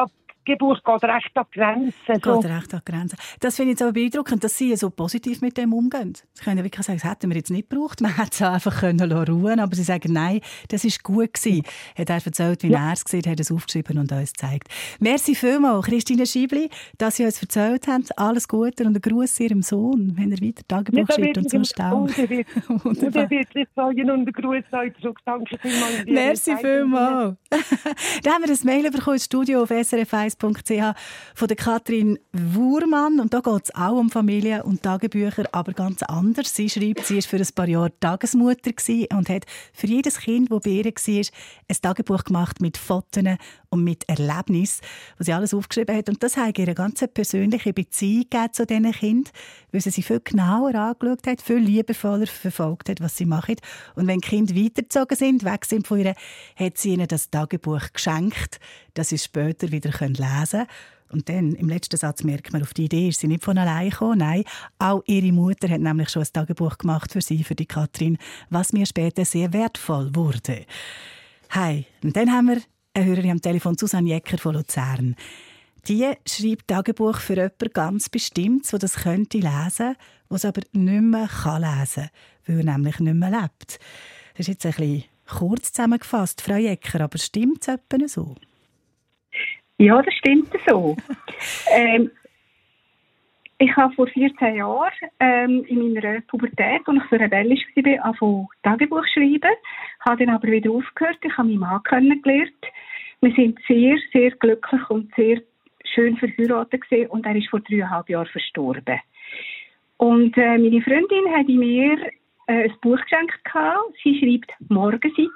[0.47, 2.21] Gebuch geht recht an die Grenzen.
[2.23, 2.39] So.
[2.39, 3.17] Geht recht an die Grenzen.
[3.39, 6.13] Das finde ich jetzt aber beeindruckend, dass Sie so positiv mit dem umgehen.
[6.33, 8.01] Sie können wirklich sagen, das hätten wir jetzt nicht gebraucht.
[8.01, 10.39] Man hätte es einfach können ruhen aber Sie sagen, nein,
[10.69, 11.63] das war gut gewesen.
[11.97, 12.87] Hat er erzählt, wie ja.
[12.87, 14.69] er es gesehen hat, es aufgeschrieben und uns gezeigt.
[14.99, 18.05] Merci vielmals, Christine Schiebli, dass Sie uns erzählt haben.
[18.15, 22.07] Alles Gute und einen Gruß Ihrem Sohn, wenn er weiter Tagebuch schreibt und sonst auch.
[22.83, 23.29] Wunderbar.
[23.29, 25.19] wirklich sagen und einen Gruß euch zurück.
[25.25, 26.05] Danke vielmals.
[26.05, 27.35] Merci vielmals.
[28.23, 30.95] Dann haben wir ein Mail bekommen ins Studio auf SRF 1 srf.ch
[31.35, 33.19] von der Katrin Wurmann.
[33.19, 36.55] Und da geht es auch um Familie und Tagebücher, aber ganz anders.
[36.55, 38.71] Sie schreibt, sie war für ein paar Jahre Tagesmutter
[39.13, 41.23] und hat für jedes Kind, das bei ihr war,
[41.69, 43.23] ein Tagebuch gemacht mit Fotos
[43.70, 44.82] und mit Erlebnissen,
[45.18, 46.09] was sie alles aufgeschrieben hat.
[46.09, 49.34] Und das hat ihr eine ganz persönliche Beziehung zu diesen Kindern,
[49.72, 53.55] weil sie sie viel genauer angeschaut hat, viel liebevoller verfolgt hat, was sie machen.
[53.95, 56.15] Und wenn die Kinder weitergezogen sind, weg sind von ihr,
[56.55, 58.59] hat sie ihnen das Tagebuch geschenkt,
[58.93, 60.68] dass sie später wieder lesen können.
[61.09, 63.89] Und dann, im letzten Satz merkt man, auf die Idee ist sie nicht von allein
[63.89, 64.20] gekommen.
[64.20, 64.43] Nein,
[64.80, 68.18] auch ihre Mutter hat nämlich schon ein Tagebuch gemacht für sie, für die Katrin,
[68.49, 70.65] was mir später sehr wertvoll wurde.
[71.51, 72.61] Hi, und dann haben wir
[72.97, 75.15] eine Hörerin am Telefon, Susanne Jecker von Luzern.
[75.87, 79.95] Die schreibt Tagebuch für jemanden ganz bestimmt, der das könnte lesen,
[80.29, 82.09] was aber nicht mehr kann lesen
[82.45, 83.79] kann, weil er nämlich nicht mehr lebt.
[84.33, 88.35] Das ist jetzt ein bisschen kurz zusammengefasst, Frau Jecker, aber stimmt es etwa so?
[89.77, 90.97] Ja, das stimmt so.
[91.71, 92.09] ähm,
[93.59, 98.47] ich habe vor 14 Jahren ähm, in meiner Pubertät, als ich so rebellisch war, angefangen
[98.63, 99.55] Tagebuch schreiben.
[100.01, 101.17] Habe dann aber wieder aufgehört.
[101.23, 102.65] Ich habe meinen Mann kennengelernt.
[103.22, 105.41] Wir sind sehr, sehr glücklich und sehr
[105.86, 108.99] schön verheiratet gewesen, und er ist vor dreieinhalb Jahren verstorben.
[109.97, 111.97] Und äh, meine Freundin hat mir
[112.47, 113.43] äh, ein Buch geschenkt.
[113.43, 113.93] Gehabt.
[114.03, 115.32] Sie schreibt Morgenseite.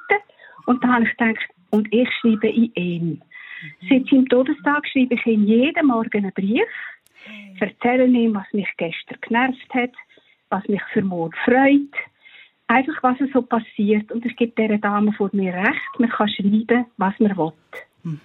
[0.67, 3.21] Und da habe ich gedacht, und ich schreibe in ihm.
[3.89, 6.67] Seit seinem Todestag schreibe ich ihm jeden Morgen einen Brief,
[7.59, 9.91] erzähle ihm, was mich gestern genervt hat,
[10.49, 11.93] was mich für morgen freut,
[12.71, 14.11] einfach was so passiert.
[14.11, 17.51] Und es gibt dieser Dame vor mir recht, man kann schreiben, was man will.
[18.03, 18.19] Mhm.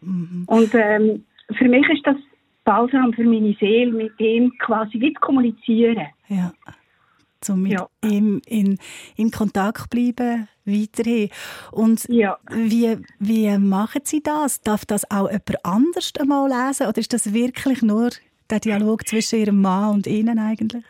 [0.00, 0.44] Mhm.
[0.46, 1.24] Und ähm,
[1.56, 2.16] für mich ist das
[2.64, 6.06] Balsam für meine Seele, mit ihm quasi wie zu kommunizieren.
[6.28, 6.52] Ja
[7.48, 7.88] um mit ja.
[8.04, 8.78] ihm in,
[9.16, 11.28] in Kontakt bleiben weiterhin.
[11.70, 12.38] Und ja.
[12.50, 14.60] wie, wie machen Sie das?
[14.60, 18.10] Darf das auch jemand anders einmal lesen oder ist das wirklich nur
[18.50, 20.84] der Dialog zwischen Ihrem Mann und Ihnen eigentlich?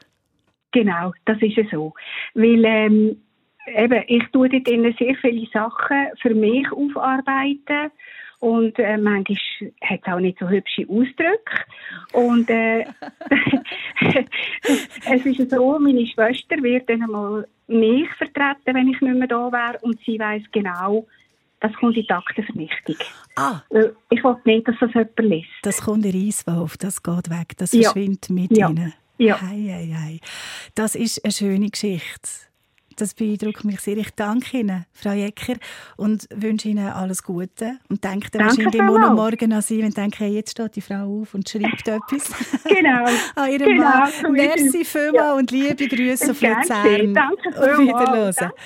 [0.73, 1.95] Genau, das ist es so.
[2.35, 3.23] Weil ähm,
[3.67, 4.67] eben, ich tue dort
[4.99, 7.91] sehr viele Sachen für mich aufarbeiten
[8.43, 9.39] und äh, manchmal
[9.83, 11.65] hat es auch nicht so hübsche Ausdrücke.
[12.13, 12.85] Und äh,
[15.09, 19.53] es ist so, meine Schwester wird dann einmal mich vertreten, wenn ich nicht mehr da
[19.53, 19.79] wäre.
[19.83, 21.07] Und sie weiß genau,
[21.61, 22.97] das kommt in die Aktenvernichtung.
[23.37, 23.61] Ah.
[24.11, 25.49] Ich will nicht, dass das jemand liest.
[25.63, 28.35] Das kommt in Eiswolf, das geht weg, das verschwindet ja.
[28.35, 28.71] mit ja.
[28.71, 28.93] ihnen.
[29.23, 29.41] Ja.
[29.41, 30.21] Hei, hei, hei.
[30.75, 32.29] Das ist eine schöne Geschichte.
[32.97, 33.97] Das beeindruckt mich sehr.
[33.97, 35.55] Ich danke Ihnen, Frau Jecker,
[35.97, 37.79] und wünsche Ihnen alles Gute.
[37.89, 40.77] Und denke dann wahrscheinlich immer noch morgen an Sie, wenn Sie denken, hey, jetzt steht
[40.77, 42.33] die Frau auf und schreibt etwas.
[42.65, 43.05] Genau.
[43.35, 44.13] an Ihrem genau, Mann.
[44.21, 45.35] so Merci vielmals ja.
[45.35, 47.15] und liebe Grüße auf Luzern.
[47.15, 48.35] Danke Auf Wiederhören.
[48.37, 48.57] Danke.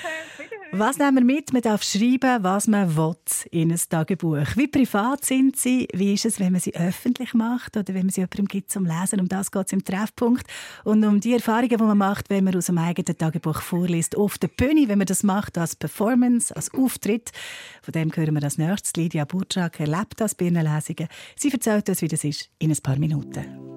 [0.73, 1.53] Was nehmen wir mit?
[1.53, 3.15] Man darf schreiben, was man will
[3.51, 4.55] in ein Tagebuch.
[4.55, 5.87] Wie privat sind sie?
[5.93, 8.85] Wie ist es, wenn man sie öffentlich macht oder wenn man sie jemandem gibt zum
[8.85, 9.21] Lesen?
[9.21, 10.45] Um das geht es im Treffpunkt.
[10.83, 14.17] Und um die Erfahrungen, die man macht, wenn man aus dem eigenen Tagebuch vorliest.
[14.17, 17.31] Auf der Bühne, wenn man das macht als Performance, als Auftritt.
[17.81, 18.93] Von dem hören wir als nächstes.
[18.95, 21.07] Lydia Burczak erlebt das bei ihren Lesungen.
[21.37, 23.76] Sie erzählt uns, wie das ist, in ein paar Minuten.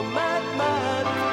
[0.00, 1.29] of mad.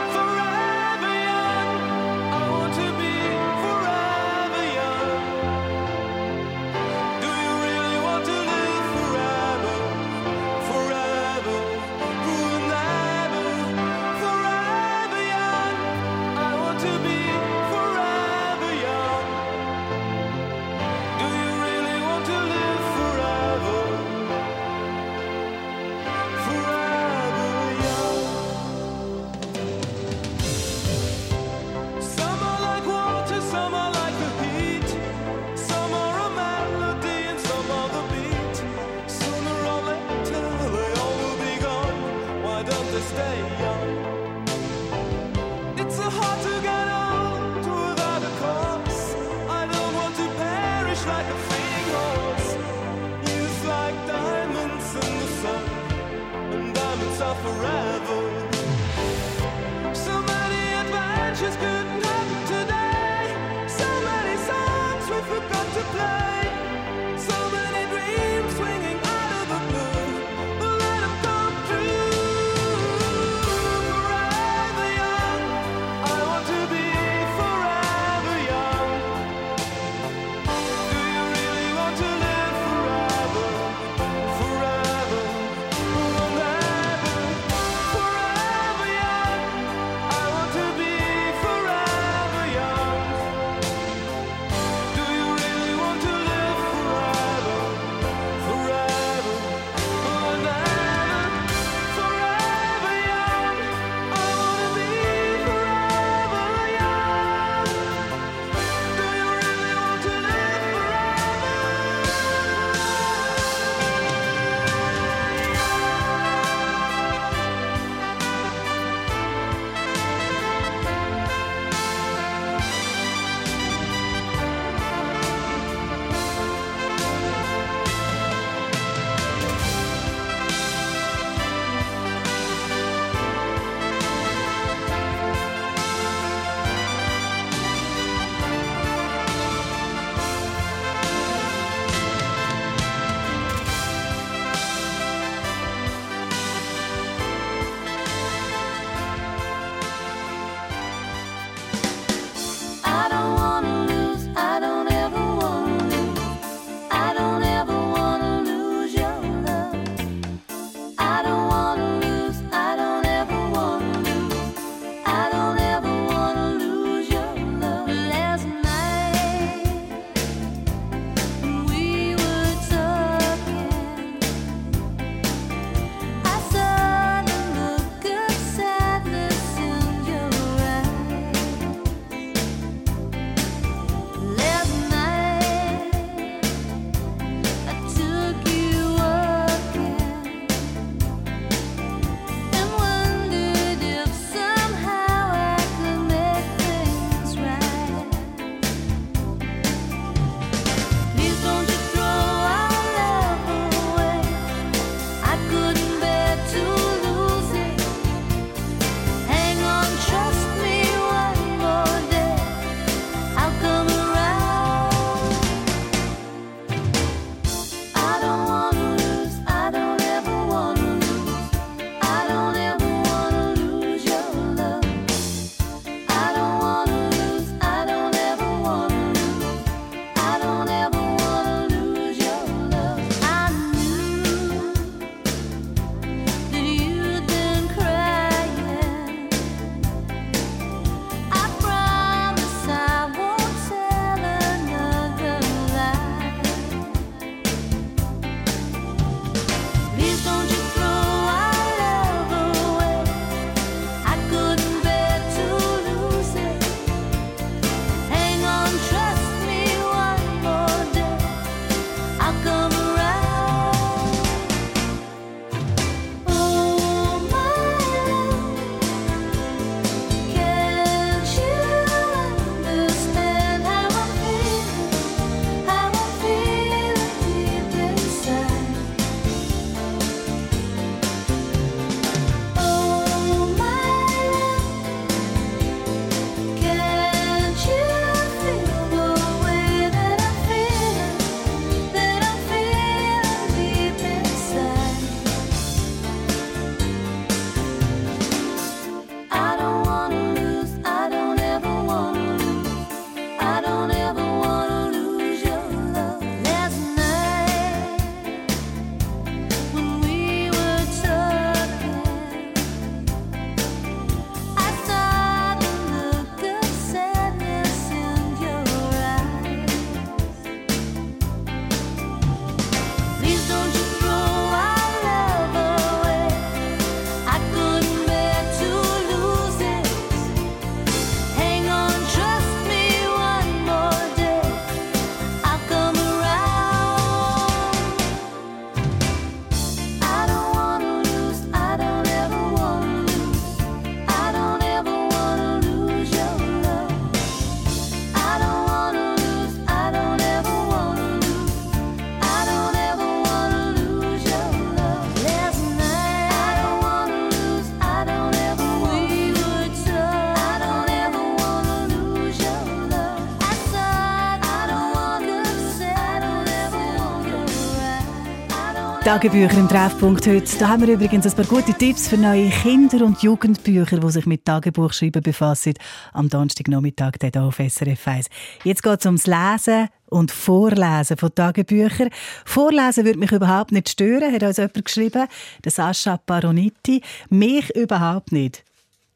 [369.07, 370.57] Tagebücher im Treffpunkt heute.
[370.59, 374.25] Da haben wir übrigens ein paar gute Tipps für neue Kinder- und Jugendbücher, die sich
[374.25, 375.75] mit Tagebuchschreiben befassen.
[376.11, 378.27] Am Donnerstagnachmittag hier auf SRF 1.
[378.65, 382.09] Jetzt geht es ums Lesen und Vorlesen von Tagebüchern.
[382.43, 385.27] Vorlesen würde mich überhaupt nicht stören, hat uns jemand geschrieben.
[385.63, 387.01] Der Sascha Paronitti.
[387.29, 388.65] Mich überhaupt nicht.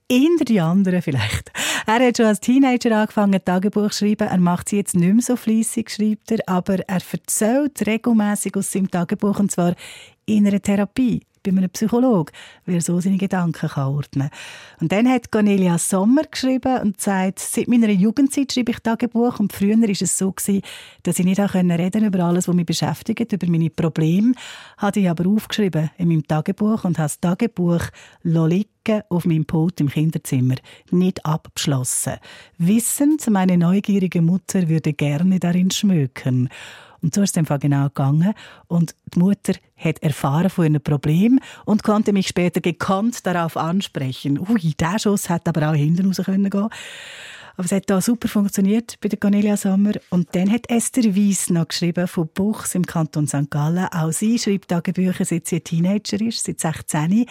[0.08, 1.52] Eher die anderen vielleicht.
[1.86, 4.28] Er hat schon als Teenager angefangen, Tagebuch zu schreiben.
[4.28, 8.72] Er macht sie jetzt nicht mehr so fleissig, schreibt er, aber er erzählt regelmäßig aus
[8.72, 9.76] seinem Tagebuch, und zwar
[10.26, 12.32] in einer Therapie bei einem Psychologen,
[12.66, 14.30] wie er so seine Gedanken kann ordnen.
[14.80, 19.54] Und dann hat Cornelia Sommer geschrieben und sagt, seit meiner Jugendzeit schreibe ich Tagebuch und
[19.54, 20.62] früher war es so, gewesen,
[21.04, 24.34] dass ich nicht auch reden über alles, was mich beschäftigt, über meine Probleme,
[24.78, 27.84] hatte ich aber aufgeschrieben in meinem Tagebuch und habe das Tagebuch
[28.24, 30.56] liegen auf meinem Pult im Kinderzimmer,
[30.92, 32.14] nicht abgeschlossen.
[32.58, 36.50] Wissend, meine neugierige Mutter würde gerne darin schmökern.
[37.02, 38.34] Und so ist es einfach genau gegangen.
[38.68, 44.40] Und die Mutter hat erfahren von ihrem Problem und konnte mich später gekonnt darauf ansprechen.
[44.40, 46.50] Ui, der Schuss hätte aber auch hinten raus können.
[47.62, 49.92] Aber es hat da super funktioniert bei der Cornelia Sommer.
[50.10, 53.52] Und dann hat Esther Weiss noch geschrieben von Buchs im Kanton St.
[53.52, 53.86] Gallen.
[53.92, 57.28] Auch sie schreibt Tagebücher, seit sie Teenager ist, seit 16.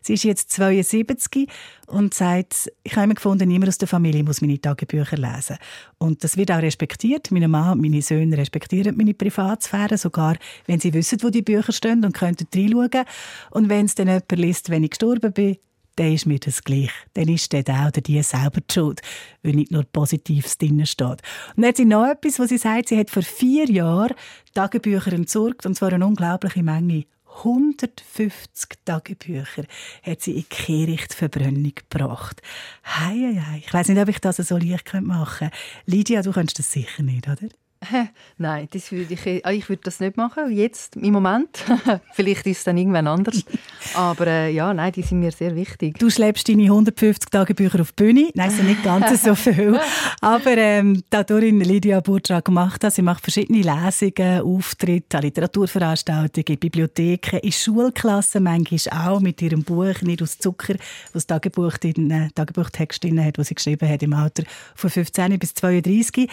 [0.00, 1.50] Sie ist jetzt 72
[1.88, 5.58] und sagt, ich habe immer gefunden, niemand aus der Familie muss meine Tagebücher lesen.
[5.98, 7.30] Und das wird auch respektiert.
[7.30, 11.72] Meine Mann und meine Söhne respektieren meine Privatsphäre, sogar wenn sie wissen, wo die Bücher
[11.72, 13.04] stehen und könnten reinschauen.
[13.50, 15.58] Und wenn es dann jemand liest, wenn ich gestorben bin,
[15.96, 16.90] dann ist mir das gleich.
[17.14, 19.00] Dann ist der oder die selber die Schuld,
[19.42, 21.22] weil nicht nur Positives drin steht.
[21.56, 24.14] Und dann hat sie noch etwas, was sie sagt, sie hat vor vier Jahren
[24.54, 27.04] Tagebücher entsorgt, und zwar eine unglaubliche Menge.
[27.38, 29.64] 150 Tagebücher
[30.02, 32.40] hat sie in Kehrichtverbrennung gebracht.
[32.84, 33.62] Hei, hei, hei.
[33.66, 35.56] Ich weiß nicht, ob ich das so leicht machen könnte.
[35.86, 37.48] Lydia, du kannst das sicher nicht, oder?
[38.38, 41.64] Nein, das würde ich, ah, ich würde das nicht machen, jetzt, im Moment.
[42.12, 43.44] Vielleicht ist es dann irgendwann anders.
[43.94, 45.98] Aber äh, ja, nein, die sind mir sehr wichtig.
[45.98, 48.30] Du schleppst deine 150 Tagebücher auf die Bühne.
[48.34, 49.78] Nein, es sind nicht ganz so viel.
[50.20, 56.58] Aber ähm, die Autorin Lydia Burtra gemacht hat, sie macht verschiedene Lesungen, Auftritte, Literaturveranstaltungen in
[56.58, 60.74] Bibliotheken, in Schulklassen, manchmal auch mit ihrem Buch «Nicht aus Zucker»,
[61.12, 65.38] was Tagebuch drin, äh, Tagebuchtext drin hat, was sie geschrieben hat im Alter von 15
[65.38, 66.28] bis 32.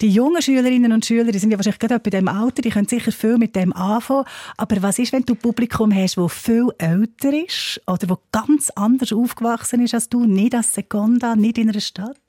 [0.00, 2.70] Die jungen Schülerinnen Schülerinnen und Schüler, die sind ja wahrscheinlich gerade bei dem Alter, die
[2.70, 4.24] können sicher viel mit dem anfangen.
[4.56, 9.12] Aber was ist, wenn du Publikum hast, das viel älter ist oder das ganz anders
[9.12, 12.20] aufgewachsen ist als du, nicht als Seconda, nicht in einer Stadt?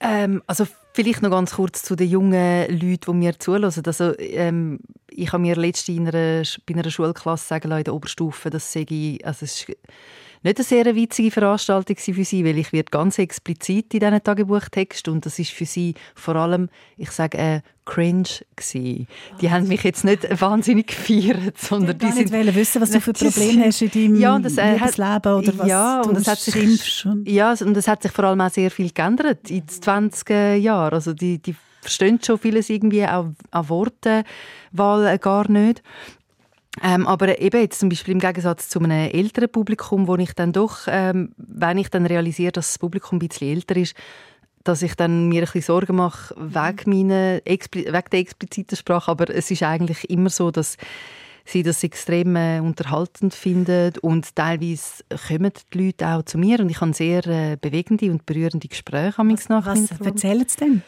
[0.00, 3.64] Ähm, also vielleicht noch ganz kurz zu den jungen Leuten, die mir zuhören.
[3.64, 4.80] Also, ähm,
[5.10, 8.74] ich habe mir letztens in einer, bei einer Schulklasse sagen lassen, in der Oberstufe, dass
[8.74, 9.76] ich, also es ist
[10.42, 15.08] nicht eine sehr witzige Veranstaltung für sie, weil ich werde ganz explizit in diesen Tagebuchtext
[15.08, 19.08] und das ist für sie vor allem, ich sage, äh, cringe gewesen.
[19.40, 23.12] Die haben mich jetzt nicht wahnsinnig gefeiert, sondern die sind wollen wissen, was du für
[23.12, 26.38] Probleme hast in deinem ja, das, äh, Leben oder was ja, du und das hat
[26.38, 30.30] sich, Ja, und das hat sich vor allem auch sehr viel geändert in den 20
[30.62, 30.94] Jahren.
[30.94, 35.82] Also die, die verstehen schon vieles irgendwie auch an Wortenwahl gar nicht.
[36.80, 40.52] Ähm, aber eben jetzt zum Beispiel im Gegensatz zu einem älteren Publikum, wo ich dann
[40.52, 43.94] doch, ähm, wenn ich dann realisiere, dass das Publikum ein bisschen älter ist,
[44.64, 49.10] dass ich dann mir ein bisschen Sorgen mache wegen, meiner, wegen der expliziten Sprache.
[49.10, 50.78] Aber es ist eigentlich immer so, dass
[51.44, 56.70] sie das extrem äh, unterhaltend finden und teilweise kommen die Leute auch zu mir und
[56.70, 60.82] ich habe sehr äh, bewegende und berührende Gespräche was, nach Was erzählen sie denn?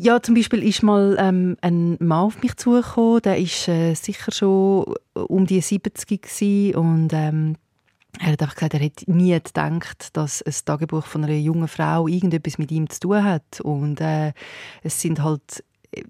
[0.00, 4.30] Ja, zum Beispiel ist mal ähm, ein Mann auf mich zugekommen, der ist äh, sicher
[4.30, 7.56] schon um die 70 gewesen und ähm,
[8.20, 12.06] er hat einfach gesagt, er hätte nie gedacht, dass ein Tagebuch von einer jungen Frau
[12.06, 13.60] irgendetwas mit ihm zu tun hat.
[13.60, 14.32] Und äh,
[14.82, 15.64] es sind halt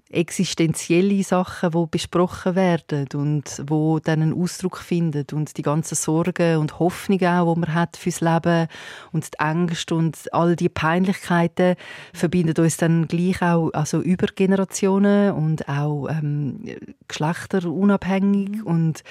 [0.09, 6.57] existenzielle Sachen, die besprochen werden und wo dann einen Ausdruck finden und die ganzen Sorgen
[6.57, 8.67] und Hoffnungen auch, die man hat fürs Leben
[9.11, 11.75] und die Ängste und all die Peinlichkeiten
[12.13, 16.63] verbinden uns dann gleich auch also über Generationen und auch ähm,
[17.07, 18.63] geschlechterunabhängig mhm.
[18.63, 19.03] und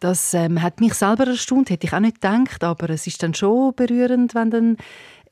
[0.00, 3.34] das ähm, hat mich selber erstaunt, hätte ich auch nicht gedacht, aber es ist dann
[3.34, 4.76] schon berührend, wenn dann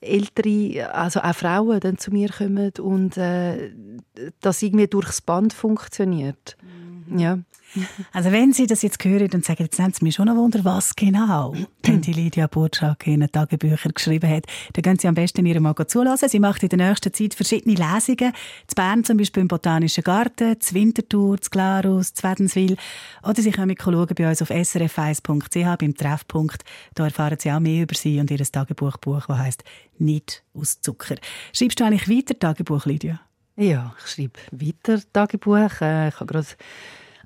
[0.03, 3.73] ältere, also auch Frauen dann zu mir kommen und äh,
[4.41, 6.57] das irgendwie durchs Band funktioniert.
[6.61, 6.82] Mhm.
[7.15, 7.39] Ja.
[8.13, 10.63] Also wenn Sie das jetzt hören und sagen, jetzt nennt es mich schon ein Wunder,
[10.63, 11.55] was genau
[11.87, 14.45] denn die Lydia Burczak in den Tagebüchern geschrieben hat,
[14.75, 16.29] dann können Sie am besten ihr mal zulassen.
[16.29, 18.35] Sie macht in der nächsten Zeit verschiedene Lesungen.
[18.67, 22.77] Zu Bern zum Beispiel im Botanischen Garten, zu Winterthur, zu Glarus, zu Wädenswil.
[23.23, 26.63] Oder Sie können schauen bei uns auf srf1.ch beim Treffpunkt.
[26.95, 29.65] Da erfahren Sie auch mehr über sie und ihr Tagebuchbuch, das heisst
[29.99, 31.17] «Nicht aus Zucker».
[31.53, 33.21] Schreibst du eigentlich weiter Tagebuch, Lydia?
[33.57, 35.81] Ja, ich schreibe weiter Tagebuch.
[35.81, 36.47] Äh, ich habe gerade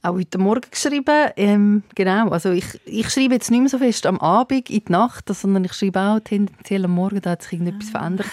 [0.02, 1.30] auch heute Morgen geschrieben.
[1.36, 4.92] Ähm, genau, also ich, ich schreibe jetzt nicht mehr so fest am Abend, in die
[4.92, 8.26] Nacht, sondern ich schreibe auch tendenziell am Morgen, da hat sich irgendetwas verändert.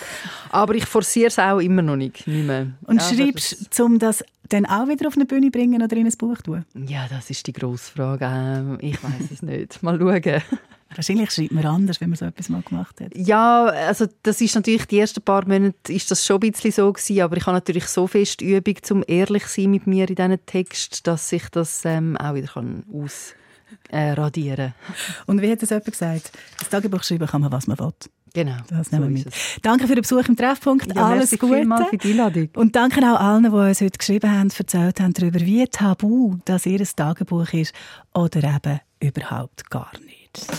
[0.50, 2.28] Aber ich forciere es auch immer noch nicht.
[2.28, 2.68] nicht mehr.
[2.86, 6.06] Und Ja, schreibst du, um das dann auch wieder auf eine Bühne bringen oder in
[6.06, 6.66] ein Buch tun?
[6.76, 8.26] Ja, das ist die grosse Frage.
[8.26, 9.82] Ähm, ich weiß es nicht.
[9.82, 10.41] Mal schauen.
[10.98, 13.16] Wahrscheinlich schreibt man anders, wenn man so etwas mal gemacht hat.
[13.16, 16.91] Ja, also das ist natürlich die ersten paar Monate ist das schon ein bisschen so
[16.91, 20.46] gewesen, aber ich habe natürlich so fest Übung zum ehrlich sein mit mir in diesen
[20.46, 23.34] Text, dass ich das ähm, auch wieder kann aus
[23.89, 24.74] äh, radieren.
[25.26, 26.32] Und wie hat das jemand gesagt?
[26.60, 27.94] Das Tagebuch schreiben kann man, was man will.
[28.34, 28.58] Genau.
[28.68, 29.34] Das nehmen wir mit.
[29.62, 30.94] Danke für den Besuch im Treffpunkt.
[30.96, 31.68] Ja, Alles Gute.
[31.89, 32.50] für die Einladung.
[32.56, 36.66] Und danke auch allen, die uns heute geschrieben haben, erzählt haben darüber, wie tabu das
[36.66, 37.74] ihr Tagebuch ist
[38.14, 40.22] oder eben überhaupt gar nicht.
[40.36, 40.49] Anyone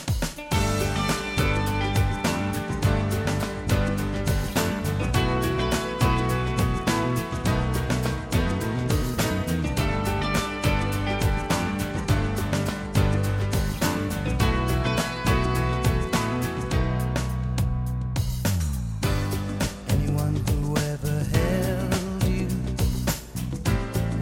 [20.47, 22.47] who ever held you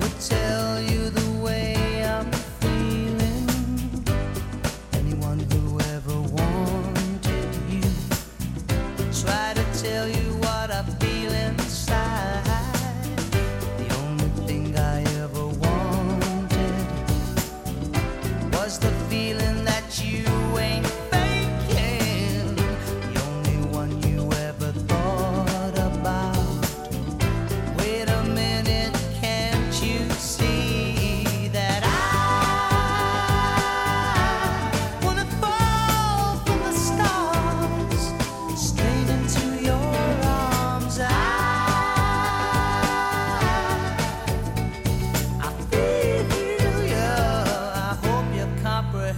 [0.01, 1.22] would tell you the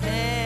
[0.05, 0.44] there.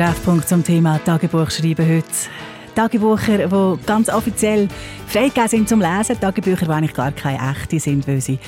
[0.00, 2.06] Treffpunkt zum Thema Tagebuch schreiben heute.
[2.74, 4.66] Tagebucher, die ganz offiziell
[5.06, 6.18] freigegeben sind zum Lesen.
[6.18, 8.38] Tagebücher, die eigentlich gar keine echte sind, weil sie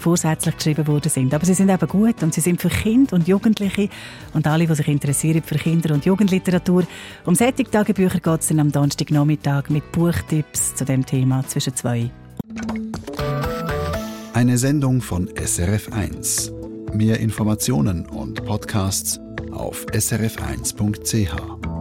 [0.00, 1.34] vorsätzlich geschrieben worden sind.
[1.34, 3.90] Aber sie sind eben gut und sie sind für Kinder und Jugendliche
[4.32, 6.84] und alle, die sich interessieren für Kinder- und Jugendliteratur.
[7.26, 12.10] Um solche Tagebücher geht es dann am Donnerstagnachmittag mit Buchtipps zu dem Thema zwischen zwei
[14.32, 16.94] Eine Sendung von SRF1.
[16.94, 19.21] Mehr Informationen und Podcasts
[19.52, 21.71] auf srf1.ch.